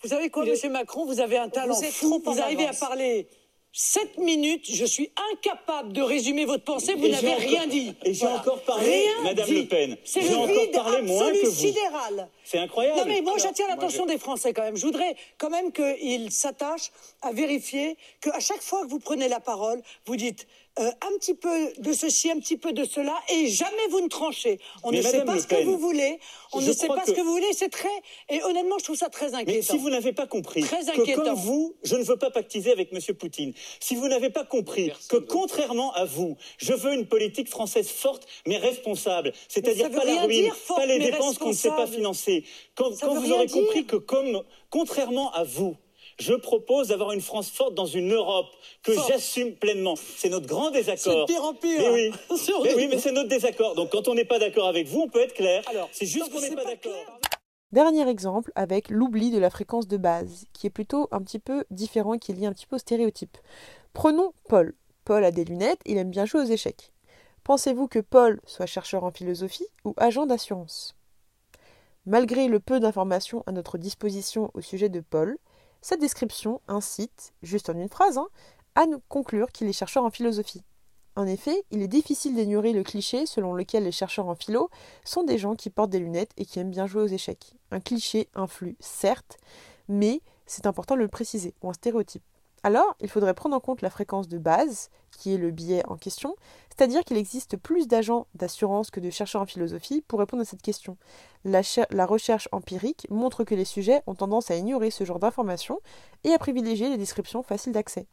Vous 0.03 0.09
savez 0.09 0.29
quoi, 0.29 0.45
Monsieur 0.45 0.69
Macron, 0.69 1.07
vous 1.07 1.19
avez 1.19 1.39
un 1.39 1.49
talent 1.49 1.73
fou, 1.73 2.21
vous 2.23 2.39
arrivez 2.39 2.67
à 2.67 2.73
parler 2.73 3.27
7 3.71 4.19
minutes, 4.19 4.67
je 4.71 4.85
suis 4.85 5.11
incapable 5.33 5.91
de 5.91 6.03
résumer 6.03 6.45
votre 6.45 6.63
pensée, 6.63 6.93
vous 6.93 7.07
n'avez 7.07 7.33
rien 7.33 7.65
dit. 7.65 7.95
Et 8.03 8.13
j'ai 8.13 8.27
encore 8.27 8.61
parlé, 8.61 9.05
Madame 9.23 9.49
Le 9.49 9.67
Pen. 9.67 9.97
C'est 10.05 10.21
le 10.21 10.27
vide 10.27 10.75
absolu 10.75 11.51
sidéral. 11.51 12.29
C'est 12.43 12.59
incroyable. 12.59 12.99
Non 12.99 13.05
mais 13.07 13.21
moi 13.21 13.37
j'attire 13.39 13.67
l'attention 13.67 14.05
des 14.05 14.19
Français 14.19 14.53
quand 14.53 14.61
même. 14.61 14.77
Je 14.77 14.85
voudrais 14.85 15.15
quand 15.39 15.49
même 15.49 15.71
qu'ils 15.71 16.31
s'attachent 16.31 16.91
à 17.23 17.31
vérifier 17.33 17.97
qu'à 18.21 18.39
chaque 18.39 18.61
fois 18.61 18.83
que 18.83 18.87
vous 18.87 18.99
prenez 18.99 19.27
la 19.27 19.39
parole, 19.39 19.81
vous 20.05 20.15
dites 20.15 20.47
euh, 20.79 20.89
un 20.89 21.17
petit 21.17 21.33
peu 21.33 21.71
de 21.77 21.93
ceci, 21.93 22.29
un 22.31 22.39
petit 22.39 22.57
peu 22.57 22.73
de 22.73 22.83
cela, 22.83 23.13
et 23.33 23.47
jamais 23.47 23.87
vous 23.89 24.01
ne 24.01 24.07
tranchez. 24.07 24.59
On 24.83 24.91
ne 24.91 25.01
sait 25.01 25.23
pas 25.23 25.39
ce 25.39 25.47
que 25.47 25.63
vous 25.63 25.77
voulez, 25.77 26.19
on 26.51 26.59
ne 26.59 26.73
sait 26.73 26.87
pas 26.87 27.05
ce 27.05 27.11
que 27.11 27.21
vous 27.21 27.31
voulez, 27.31 27.53
c'est 27.53 27.69
très... 27.69 27.87
Et 28.29 28.43
honnêtement, 28.43 28.77
je 28.79 28.83
trouve 28.83 28.97
ça 28.97 29.09
très 29.09 29.33
inquiétant. 29.33 29.51
Mais 29.51 29.61
si 29.61 29.77
vous 29.77 29.89
n'avez 29.89 30.11
pas 30.11 30.27
compris 30.27 30.63
que 30.63 31.15
comme 31.15 31.33
vous, 31.35 31.75
je 31.83 31.95
ne 31.95 32.03
veux 32.03 32.17
pas 32.17 32.29
pactiser 32.29 32.71
avec 32.71 32.91
M. 32.91 32.99
Poutine, 33.15 33.53
si 33.79 33.95
vous 33.95 34.07
n'avez 34.07 34.29
pas 34.29 34.43
compris 34.43 34.91
que 35.09 35.17
contrairement 35.17 35.93
à 35.93 36.05
vous, 36.05 36.35
je 36.57 36.73
veux 36.73 36.93
une 36.93 37.07
politique 37.07 37.49
française 37.49 37.87
forte 37.87 38.27
mais 38.45 38.57
responsable, 38.57 39.31
c'est-à-dire 39.47 39.89
pas 39.91 40.03
la 40.03 40.23
ruine, 40.23 40.51
pas 40.67 40.85
les 40.85 40.99
dépenses 40.99 41.37
qu'on 41.37 41.49
ne 41.49 41.53
sait 41.53 41.69
pas 41.69 41.87
financer, 41.87 42.43
quand, 42.75 42.91
quand 42.99 43.15
vous 43.15 43.31
aurez 43.31 43.47
compris 43.47 43.85
que 43.85 43.95
comme, 43.95 44.43
contrairement 44.69 45.31
à 45.31 45.43
vous, 45.43 45.75
je 46.19 46.33
propose 46.33 46.89
d'avoir 46.89 47.11
une 47.11 47.21
France 47.21 47.49
forte 47.49 47.73
dans 47.73 47.85
une 47.85 48.13
Europe 48.13 48.47
que 48.83 48.93
j'assume 49.07 49.55
pleinement. 49.55 49.95
C'est 49.95 50.29
notre 50.29 50.47
grand 50.47 50.71
désaccord. 50.71 51.25
C'est 51.27 51.33
pire 51.33 51.43
en 51.43 51.53
pire. 51.53 51.79
Mais 51.79 51.89
oui, 51.89 52.11
mais, 52.63 52.73
oui, 52.75 52.87
mais 52.89 52.99
c'est 52.99 53.11
notre 53.11 53.29
désaccord. 53.29 53.75
Donc 53.75 53.91
quand 53.91 54.07
on 54.07 54.15
n'est 54.15 54.25
pas 54.25 54.39
d'accord 54.39 54.67
avec 54.67 54.87
vous, 54.87 55.01
on 55.01 55.09
peut 55.09 55.21
être 55.21 55.33
clair. 55.33 55.63
C'est 55.91 56.05
juste 56.05 56.31
qu'on 56.31 56.39
n'est 56.39 56.55
pas, 56.55 56.63
d'accord. 56.63 57.19
Dernier 57.71 58.07
exemple 58.07 58.51
avec 58.55 58.89
l'oubli 58.89 59.31
de 59.31 59.39
la 59.39 59.49
fréquence 59.49 59.87
de 59.87 59.97
base, 59.97 60.45
qui 60.53 60.67
est 60.67 60.69
plutôt 60.69 61.09
un 61.11 61.21
petit 61.21 61.39
peu 61.39 61.65
différent, 61.71 62.17
qui 62.17 62.31
est 62.31 62.35
lié 62.35 62.45
un 62.45 62.53
petit 62.53 62.67
peu 62.67 62.77
au 62.77 62.79
stéréotype. 62.79 63.37
Prenons 63.93 64.33
Paul. 64.47 64.73
Paul 65.03 65.23
a 65.23 65.31
des 65.31 65.43
lunettes, 65.43 65.81
il 65.85 65.97
aime 65.97 66.09
bien 66.09 66.25
jouer 66.25 66.41
aux 66.41 66.45
échecs. 66.45 66.93
Pensez-vous 67.43 67.87
que 67.87 67.99
Paul 67.99 68.39
soit 68.45 68.65
chercheur 68.65 69.03
en 69.03 69.11
philosophie 69.11 69.67
ou 69.83 69.93
agent 69.97 70.25
d'assurance? 70.25 70.95
Malgré 72.07 72.47
le 72.47 72.59
peu 72.59 72.79
d'informations 72.79 73.43
à 73.45 73.51
notre 73.51 73.77
disposition 73.77 74.51
au 74.53 74.61
sujet 74.61 74.89
de 74.89 74.99
Paul, 74.99 75.37
cette 75.85 76.01
description 76.01 76.61
incite, 76.67 77.35
juste 77.43 77.69
en 77.69 77.77
une 77.77 77.89
phrase, 77.89 78.17
hein, 78.17 78.27
à 78.73 78.87
nous 78.87 78.99
conclure 79.07 79.51
qu'il 79.51 79.67
est 79.67 79.71
chercheur 79.71 80.03
en 80.03 80.09
philosophie. 80.09 80.63
En 81.15 81.27
effet, 81.27 81.63
il 81.69 81.83
est 81.83 81.87
difficile 81.87 82.33
d'ignorer 82.33 82.73
le 82.73 82.81
cliché 82.81 83.27
selon 83.27 83.53
lequel 83.53 83.83
les 83.83 83.91
chercheurs 83.91 84.27
en 84.27 84.33
philo 84.33 84.71
sont 85.03 85.21
des 85.21 85.37
gens 85.37 85.53
qui 85.53 85.69
portent 85.69 85.91
des 85.91 85.99
lunettes 85.99 86.31
et 86.37 86.45
qui 86.45 86.57
aiment 86.57 86.71
bien 86.71 86.87
jouer 86.87 87.03
aux 87.03 87.07
échecs. 87.07 87.53
Un 87.69 87.79
cliché 87.79 88.29
influe, 88.33 88.77
certes, 88.79 89.37
mais 89.87 90.21
c'est 90.47 90.65
important 90.65 90.95
de 90.95 91.01
le 91.01 91.07
préciser, 91.07 91.53
ou 91.61 91.69
un 91.69 91.73
stéréotype. 91.73 92.23
Alors, 92.65 92.95
il 92.99 93.09
faudrait 93.09 93.35
prendre 93.35 93.55
en 93.55 93.59
compte 93.59 93.83
la 93.83 93.91
fréquence 93.91 94.27
de 94.27 94.39
base, 94.39 94.89
qui 95.11 95.35
est 95.35 95.37
le 95.37 95.51
biais 95.51 95.85
en 95.85 95.97
question, 95.97 96.35
c'est-à-dire 96.69 97.03
qu'il 97.03 97.15
existe 97.15 97.57
plus 97.57 97.87
d'agents 97.87 98.25
d'assurance 98.33 98.89
que 98.89 98.99
de 98.99 99.11
chercheurs 99.11 99.43
en 99.43 99.45
philosophie 99.45 100.01
pour 100.01 100.17
répondre 100.17 100.41
à 100.41 100.45
cette 100.45 100.63
question. 100.63 100.97
La, 101.43 101.61
recherche 102.07 102.49
empirique 102.51 103.05
montre 103.11 103.43
que 103.43 103.53
les 103.53 103.65
sujets 103.65 104.01
ont 104.07 104.15
tendance 104.15 104.49
à 104.49 104.55
ignorer 104.55 104.89
ce 104.89 105.03
genre 105.03 105.19
d'informations 105.19 105.79
et 106.23 106.33
à 106.33 106.39
privilégier 106.39 106.89
les 106.89 106.97
descriptions 106.97 107.43
faciles 107.43 107.71
d'accès. 107.71 108.07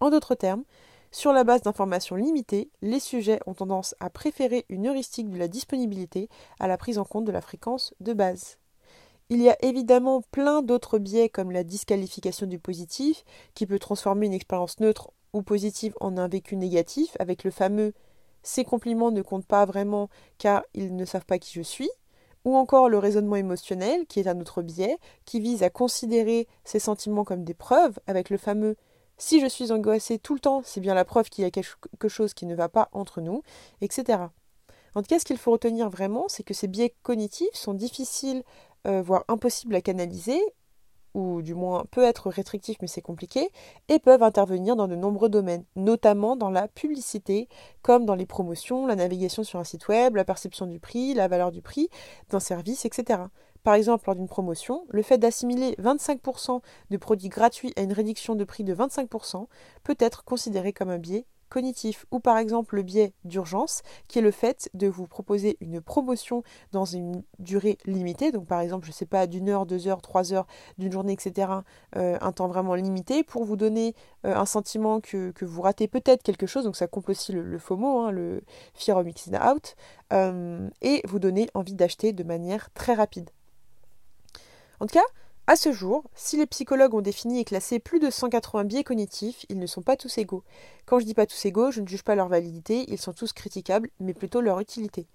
En 0.00 0.10
d'autres 0.10 0.34
termes, 0.34 0.64
sur 1.12 1.32
la 1.32 1.44
base 1.44 1.62
d'informations 1.62 2.16
limitées, 2.16 2.72
les 2.82 2.98
sujets 2.98 3.38
ont 3.46 3.54
tendance 3.54 3.94
à 4.00 4.10
préférer 4.10 4.66
une 4.68 4.88
heuristique 4.88 5.30
de 5.30 5.38
la 5.38 5.46
disponibilité 5.46 6.28
à 6.58 6.66
la 6.66 6.76
prise 6.76 6.98
en 6.98 7.04
compte 7.04 7.24
de 7.24 7.30
la 7.30 7.40
fréquence 7.40 7.94
de 8.00 8.14
base. 8.14 8.58
Il 9.30 9.42
y 9.42 9.50
a 9.50 9.56
évidemment 9.62 10.22
plein 10.30 10.62
d'autres 10.62 10.98
biais 10.98 11.28
comme 11.28 11.50
la 11.50 11.62
disqualification 11.62 12.46
du 12.46 12.58
positif, 12.58 13.24
qui 13.54 13.66
peut 13.66 13.78
transformer 13.78 14.26
une 14.26 14.32
expérience 14.32 14.80
neutre 14.80 15.10
ou 15.34 15.42
positive 15.42 15.94
en 16.00 16.16
un 16.16 16.28
vécu 16.28 16.56
négatif, 16.56 17.14
avec 17.18 17.44
le 17.44 17.50
fameux 17.50 17.92
ces 18.42 18.64
compliments 18.64 19.10
ne 19.10 19.20
comptent 19.20 19.46
pas 19.46 19.66
vraiment 19.66 20.08
car 20.38 20.62
ils 20.72 20.96
ne 20.96 21.04
savent 21.04 21.26
pas 21.26 21.38
qui 21.38 21.52
je 21.52 21.60
suis, 21.60 21.90
ou 22.46 22.56
encore 22.56 22.88
le 22.88 22.96
raisonnement 22.96 23.36
émotionnel, 23.36 24.06
qui 24.06 24.20
est 24.20 24.28
un 24.28 24.40
autre 24.40 24.62
biais, 24.62 24.96
qui 25.26 25.40
vise 25.40 25.62
à 25.62 25.68
considérer 25.68 26.48
ces 26.64 26.78
sentiments 26.78 27.24
comme 27.24 27.44
des 27.44 27.52
preuves, 27.52 27.98
avec 28.06 28.30
le 28.30 28.38
fameux 28.38 28.76
si 29.18 29.40
je 29.40 29.46
suis 29.46 29.72
angoissé 29.72 30.18
tout 30.18 30.34
le 30.34 30.40
temps, 30.40 30.62
c'est 30.64 30.80
bien 30.80 30.94
la 30.94 31.04
preuve 31.04 31.28
qu'il 31.28 31.42
y 31.42 31.46
a 31.46 31.50
quelque 31.50 32.08
chose 32.08 32.34
qui 32.34 32.46
ne 32.46 32.54
va 32.54 32.68
pas 32.68 32.88
entre 32.92 33.20
nous, 33.20 33.42
etc. 33.80 34.28
En 34.94 35.02
tout 35.02 35.08
cas, 35.08 35.18
ce 35.18 35.24
qu'il 35.24 35.38
faut 35.38 35.52
retenir 35.52 35.90
vraiment, 35.90 36.26
c'est 36.28 36.44
que 36.44 36.54
ces 36.54 36.68
biais 36.68 36.94
cognitifs 37.02 37.54
sont 37.54 37.74
difficiles 37.74 38.42
euh, 38.86 39.02
voire 39.02 39.24
impossible 39.28 39.74
à 39.74 39.80
canaliser, 39.80 40.40
ou 41.14 41.42
du 41.42 41.54
moins 41.54 41.84
peut 41.90 42.04
être 42.04 42.30
restrictif 42.30 42.76
mais 42.80 42.86
c'est 42.86 43.02
compliqué, 43.02 43.50
et 43.88 43.98
peuvent 43.98 44.22
intervenir 44.22 44.76
dans 44.76 44.88
de 44.88 44.94
nombreux 44.94 45.28
domaines, 45.28 45.64
notamment 45.76 46.36
dans 46.36 46.50
la 46.50 46.68
publicité, 46.68 47.48
comme 47.82 48.04
dans 48.04 48.14
les 48.14 48.26
promotions, 48.26 48.86
la 48.86 48.96
navigation 48.96 49.42
sur 49.42 49.58
un 49.58 49.64
site 49.64 49.88
web, 49.88 50.16
la 50.16 50.24
perception 50.24 50.66
du 50.66 50.78
prix, 50.78 51.14
la 51.14 51.28
valeur 51.28 51.50
du 51.50 51.62
prix 51.62 51.88
d'un 52.30 52.40
service, 52.40 52.84
etc. 52.84 53.22
Par 53.64 53.74
exemple, 53.74 54.04
lors 54.06 54.14
d'une 54.14 54.28
promotion, 54.28 54.86
le 54.88 55.02
fait 55.02 55.18
d'assimiler 55.18 55.74
25% 55.80 56.60
de 56.90 56.96
produits 56.96 57.28
gratuits 57.28 57.72
à 57.76 57.82
une 57.82 57.92
réduction 57.92 58.34
de 58.34 58.44
prix 58.44 58.64
de 58.64 58.74
25% 58.74 59.46
peut 59.82 59.96
être 59.98 60.24
considéré 60.24 60.72
comme 60.72 60.90
un 60.90 60.98
biais 60.98 61.26
cognitif 61.48 62.06
ou 62.10 62.20
par 62.20 62.38
exemple 62.38 62.76
le 62.76 62.82
biais 62.82 63.12
d'urgence 63.24 63.82
qui 64.06 64.18
est 64.18 64.22
le 64.22 64.30
fait 64.30 64.70
de 64.74 64.86
vous 64.86 65.06
proposer 65.06 65.56
une 65.60 65.80
promotion 65.80 66.42
dans 66.72 66.84
une 66.84 67.22
durée 67.38 67.78
limitée. 67.84 68.32
Donc 68.32 68.46
par 68.46 68.60
exemple 68.60 68.86
je 68.86 68.92
sais 68.92 69.06
pas 69.06 69.26
d'une 69.26 69.48
heure, 69.48 69.66
deux 69.66 69.88
heures, 69.88 70.02
trois 70.02 70.32
heures 70.32 70.46
d'une 70.78 70.92
journée 70.92 71.12
etc 71.12 71.48
euh, 71.96 72.18
un 72.20 72.32
temps 72.32 72.48
vraiment 72.48 72.74
limité 72.74 73.22
pour 73.22 73.44
vous 73.44 73.56
donner 73.56 73.94
euh, 74.24 74.34
un 74.34 74.46
sentiment 74.46 75.00
que, 75.00 75.32
vous 75.40 75.62
ratez 75.62 75.88
peut-être 75.88 76.22
quelque 76.22 76.46
chose. 76.46 76.64
Donc 76.64 76.76
ça 76.76 76.86
compte 76.86 77.08
aussi 77.08 77.32
le, 77.32 77.58
mot 77.70 78.00
hein, 78.00 78.10
le 78.10 78.42
fear 78.74 78.96
of 78.96 79.06
out 79.06 79.76
euh, 80.12 80.68
et 80.82 81.02
vous 81.06 81.18
donner 81.18 81.48
envie 81.54 81.74
d'acheter 81.74 82.12
de 82.12 82.24
manière 82.24 82.70
très 82.72 82.94
rapide. 82.94 83.30
En 84.80 84.86
tout 84.86 84.94
cas 84.94 85.04
à 85.48 85.56
ce 85.56 85.72
jour, 85.72 86.04
si 86.14 86.36
les 86.36 86.44
psychologues 86.44 86.92
ont 86.92 87.00
défini 87.00 87.40
et 87.40 87.44
classé 87.44 87.78
plus 87.78 88.00
de 88.00 88.10
180 88.10 88.64
biais 88.64 88.84
cognitifs, 88.84 89.46
ils 89.48 89.58
ne 89.58 89.66
sont 89.66 89.80
pas 89.80 89.96
tous 89.96 90.18
égaux. 90.18 90.44
Quand 90.84 90.98
je 90.98 91.06
dis 91.06 91.14
pas 91.14 91.24
tous 91.24 91.42
égaux, 91.46 91.70
je 91.70 91.80
ne 91.80 91.88
juge 91.88 92.02
pas 92.02 92.14
leur 92.14 92.28
validité, 92.28 92.84
ils 92.88 92.98
sont 92.98 93.14
tous 93.14 93.32
critiquables, 93.32 93.88
mais 93.98 94.12
plutôt 94.12 94.42
leur 94.42 94.60
utilité. 94.60 95.06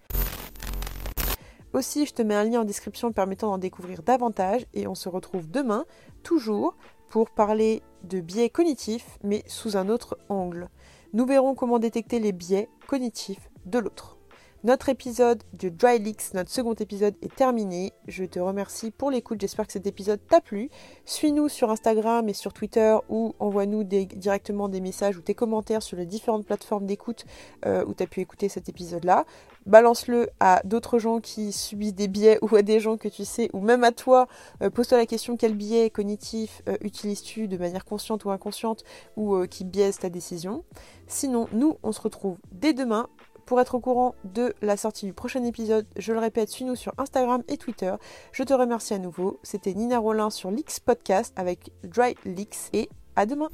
Aussi, 1.71 2.07
je 2.07 2.13
te 2.15 2.23
mets 2.23 2.33
un 2.33 2.45
lien 2.45 2.61
en 2.61 2.65
description 2.65 3.11
permettant 3.11 3.51
d'en 3.51 3.59
découvrir 3.59 4.01
davantage 4.01 4.65
et 4.73 4.87
on 4.87 4.95
se 4.95 5.07
retrouve 5.07 5.51
demain, 5.51 5.85
toujours, 6.23 6.75
pour 7.09 7.29
parler 7.29 7.83
de 8.03 8.19
biais 8.19 8.49
cognitifs, 8.49 9.19
mais 9.23 9.43
sous 9.45 9.77
un 9.77 9.87
autre 9.87 10.17
angle. 10.29 10.69
Nous 11.13 11.27
verrons 11.27 11.53
comment 11.53 11.77
détecter 11.77 12.17
les 12.17 12.31
biais 12.31 12.69
cognitifs 12.87 13.51
de 13.67 13.77
l'autre. 13.77 14.17
Notre 14.65 14.87
épisode 14.87 15.43
de 15.51 15.67
Dry 15.67 15.99
Leaks, 15.99 16.33
notre 16.33 16.49
second 16.49 16.73
épisode 16.75 17.15
est 17.21 17.35
terminé. 17.35 17.91
Je 18.07 18.23
te 18.23 18.39
remercie 18.39 18.91
pour 18.91 19.11
l'écoute. 19.11 19.41
J'espère 19.41 19.67
que 19.67 19.73
cet 19.73 19.87
épisode 19.87 20.21
t'a 20.25 20.39
plu. 20.39 20.69
Suis-nous 21.03 21.49
sur 21.49 21.69
Instagram 21.69 22.29
et 22.29 22.33
sur 22.33 22.53
Twitter 22.53 22.95
ou 23.09 23.35
envoie-nous 23.39 23.83
directement 23.83 24.69
des 24.69 24.79
messages 24.79 25.17
ou 25.17 25.21
tes 25.21 25.33
commentaires 25.35 25.83
sur 25.83 25.97
les 25.97 26.05
différentes 26.05 26.45
plateformes 26.45 26.85
d'écoute 26.85 27.25
euh, 27.65 27.83
où 27.85 27.93
tu 27.93 28.03
as 28.03 28.07
pu 28.07 28.21
écouter 28.21 28.47
cet 28.47 28.69
épisode-là. 28.69 29.25
Balance-le 29.65 30.29
à 30.39 30.61
d'autres 30.63 30.97
gens 30.97 31.19
qui 31.19 31.51
subissent 31.51 31.95
des 31.95 32.07
biais 32.07 32.39
ou 32.41 32.55
à 32.55 32.61
des 32.61 32.79
gens 32.79 32.95
que 32.95 33.09
tu 33.09 33.25
sais 33.25 33.49
ou 33.51 33.59
même 33.59 33.83
à 33.83 33.91
toi. 33.91 34.29
Euh, 34.61 34.69
pose-toi 34.69 34.97
la 34.97 35.05
question 35.05 35.35
quel 35.35 35.55
biais 35.55 35.89
cognitif 35.89 36.61
euh, 36.69 36.77
utilises-tu 36.79 37.49
de 37.49 37.57
manière 37.57 37.83
consciente 37.83 38.23
ou 38.23 38.31
inconsciente 38.31 38.85
ou 39.17 39.45
qui 39.45 39.65
biaise 39.65 39.99
ta 39.99 40.09
décision? 40.09 40.63
Sinon, 41.07 41.49
nous, 41.51 41.75
on 41.83 41.91
se 41.91 41.99
retrouve 41.99 42.37
dès 42.53 42.71
demain 42.71 43.09
pour 43.45 43.59
être 43.61 43.75
au 43.75 43.79
courant 43.79 44.15
de 44.23 44.53
la 44.61 44.77
sortie 44.77 45.05
du 45.05 45.13
prochain 45.13 45.43
épisode, 45.43 45.85
je 45.97 46.13
le 46.13 46.19
répète, 46.19 46.49
suis-nous 46.49 46.75
sur 46.75 46.93
Instagram 46.97 47.43
et 47.47 47.57
Twitter. 47.57 47.93
Je 48.31 48.43
te 48.43 48.53
remercie 48.53 48.93
à 48.93 48.99
nouveau. 48.99 49.39
C'était 49.43 49.73
Nina 49.73 49.99
Rollin 49.99 50.29
sur 50.29 50.51
Leaks 50.51 50.79
Podcast 50.85 51.33
avec 51.35 51.71
Dry 51.83 52.15
Leaks 52.25 52.69
et 52.73 52.89
à 53.15 53.25
demain. 53.25 53.49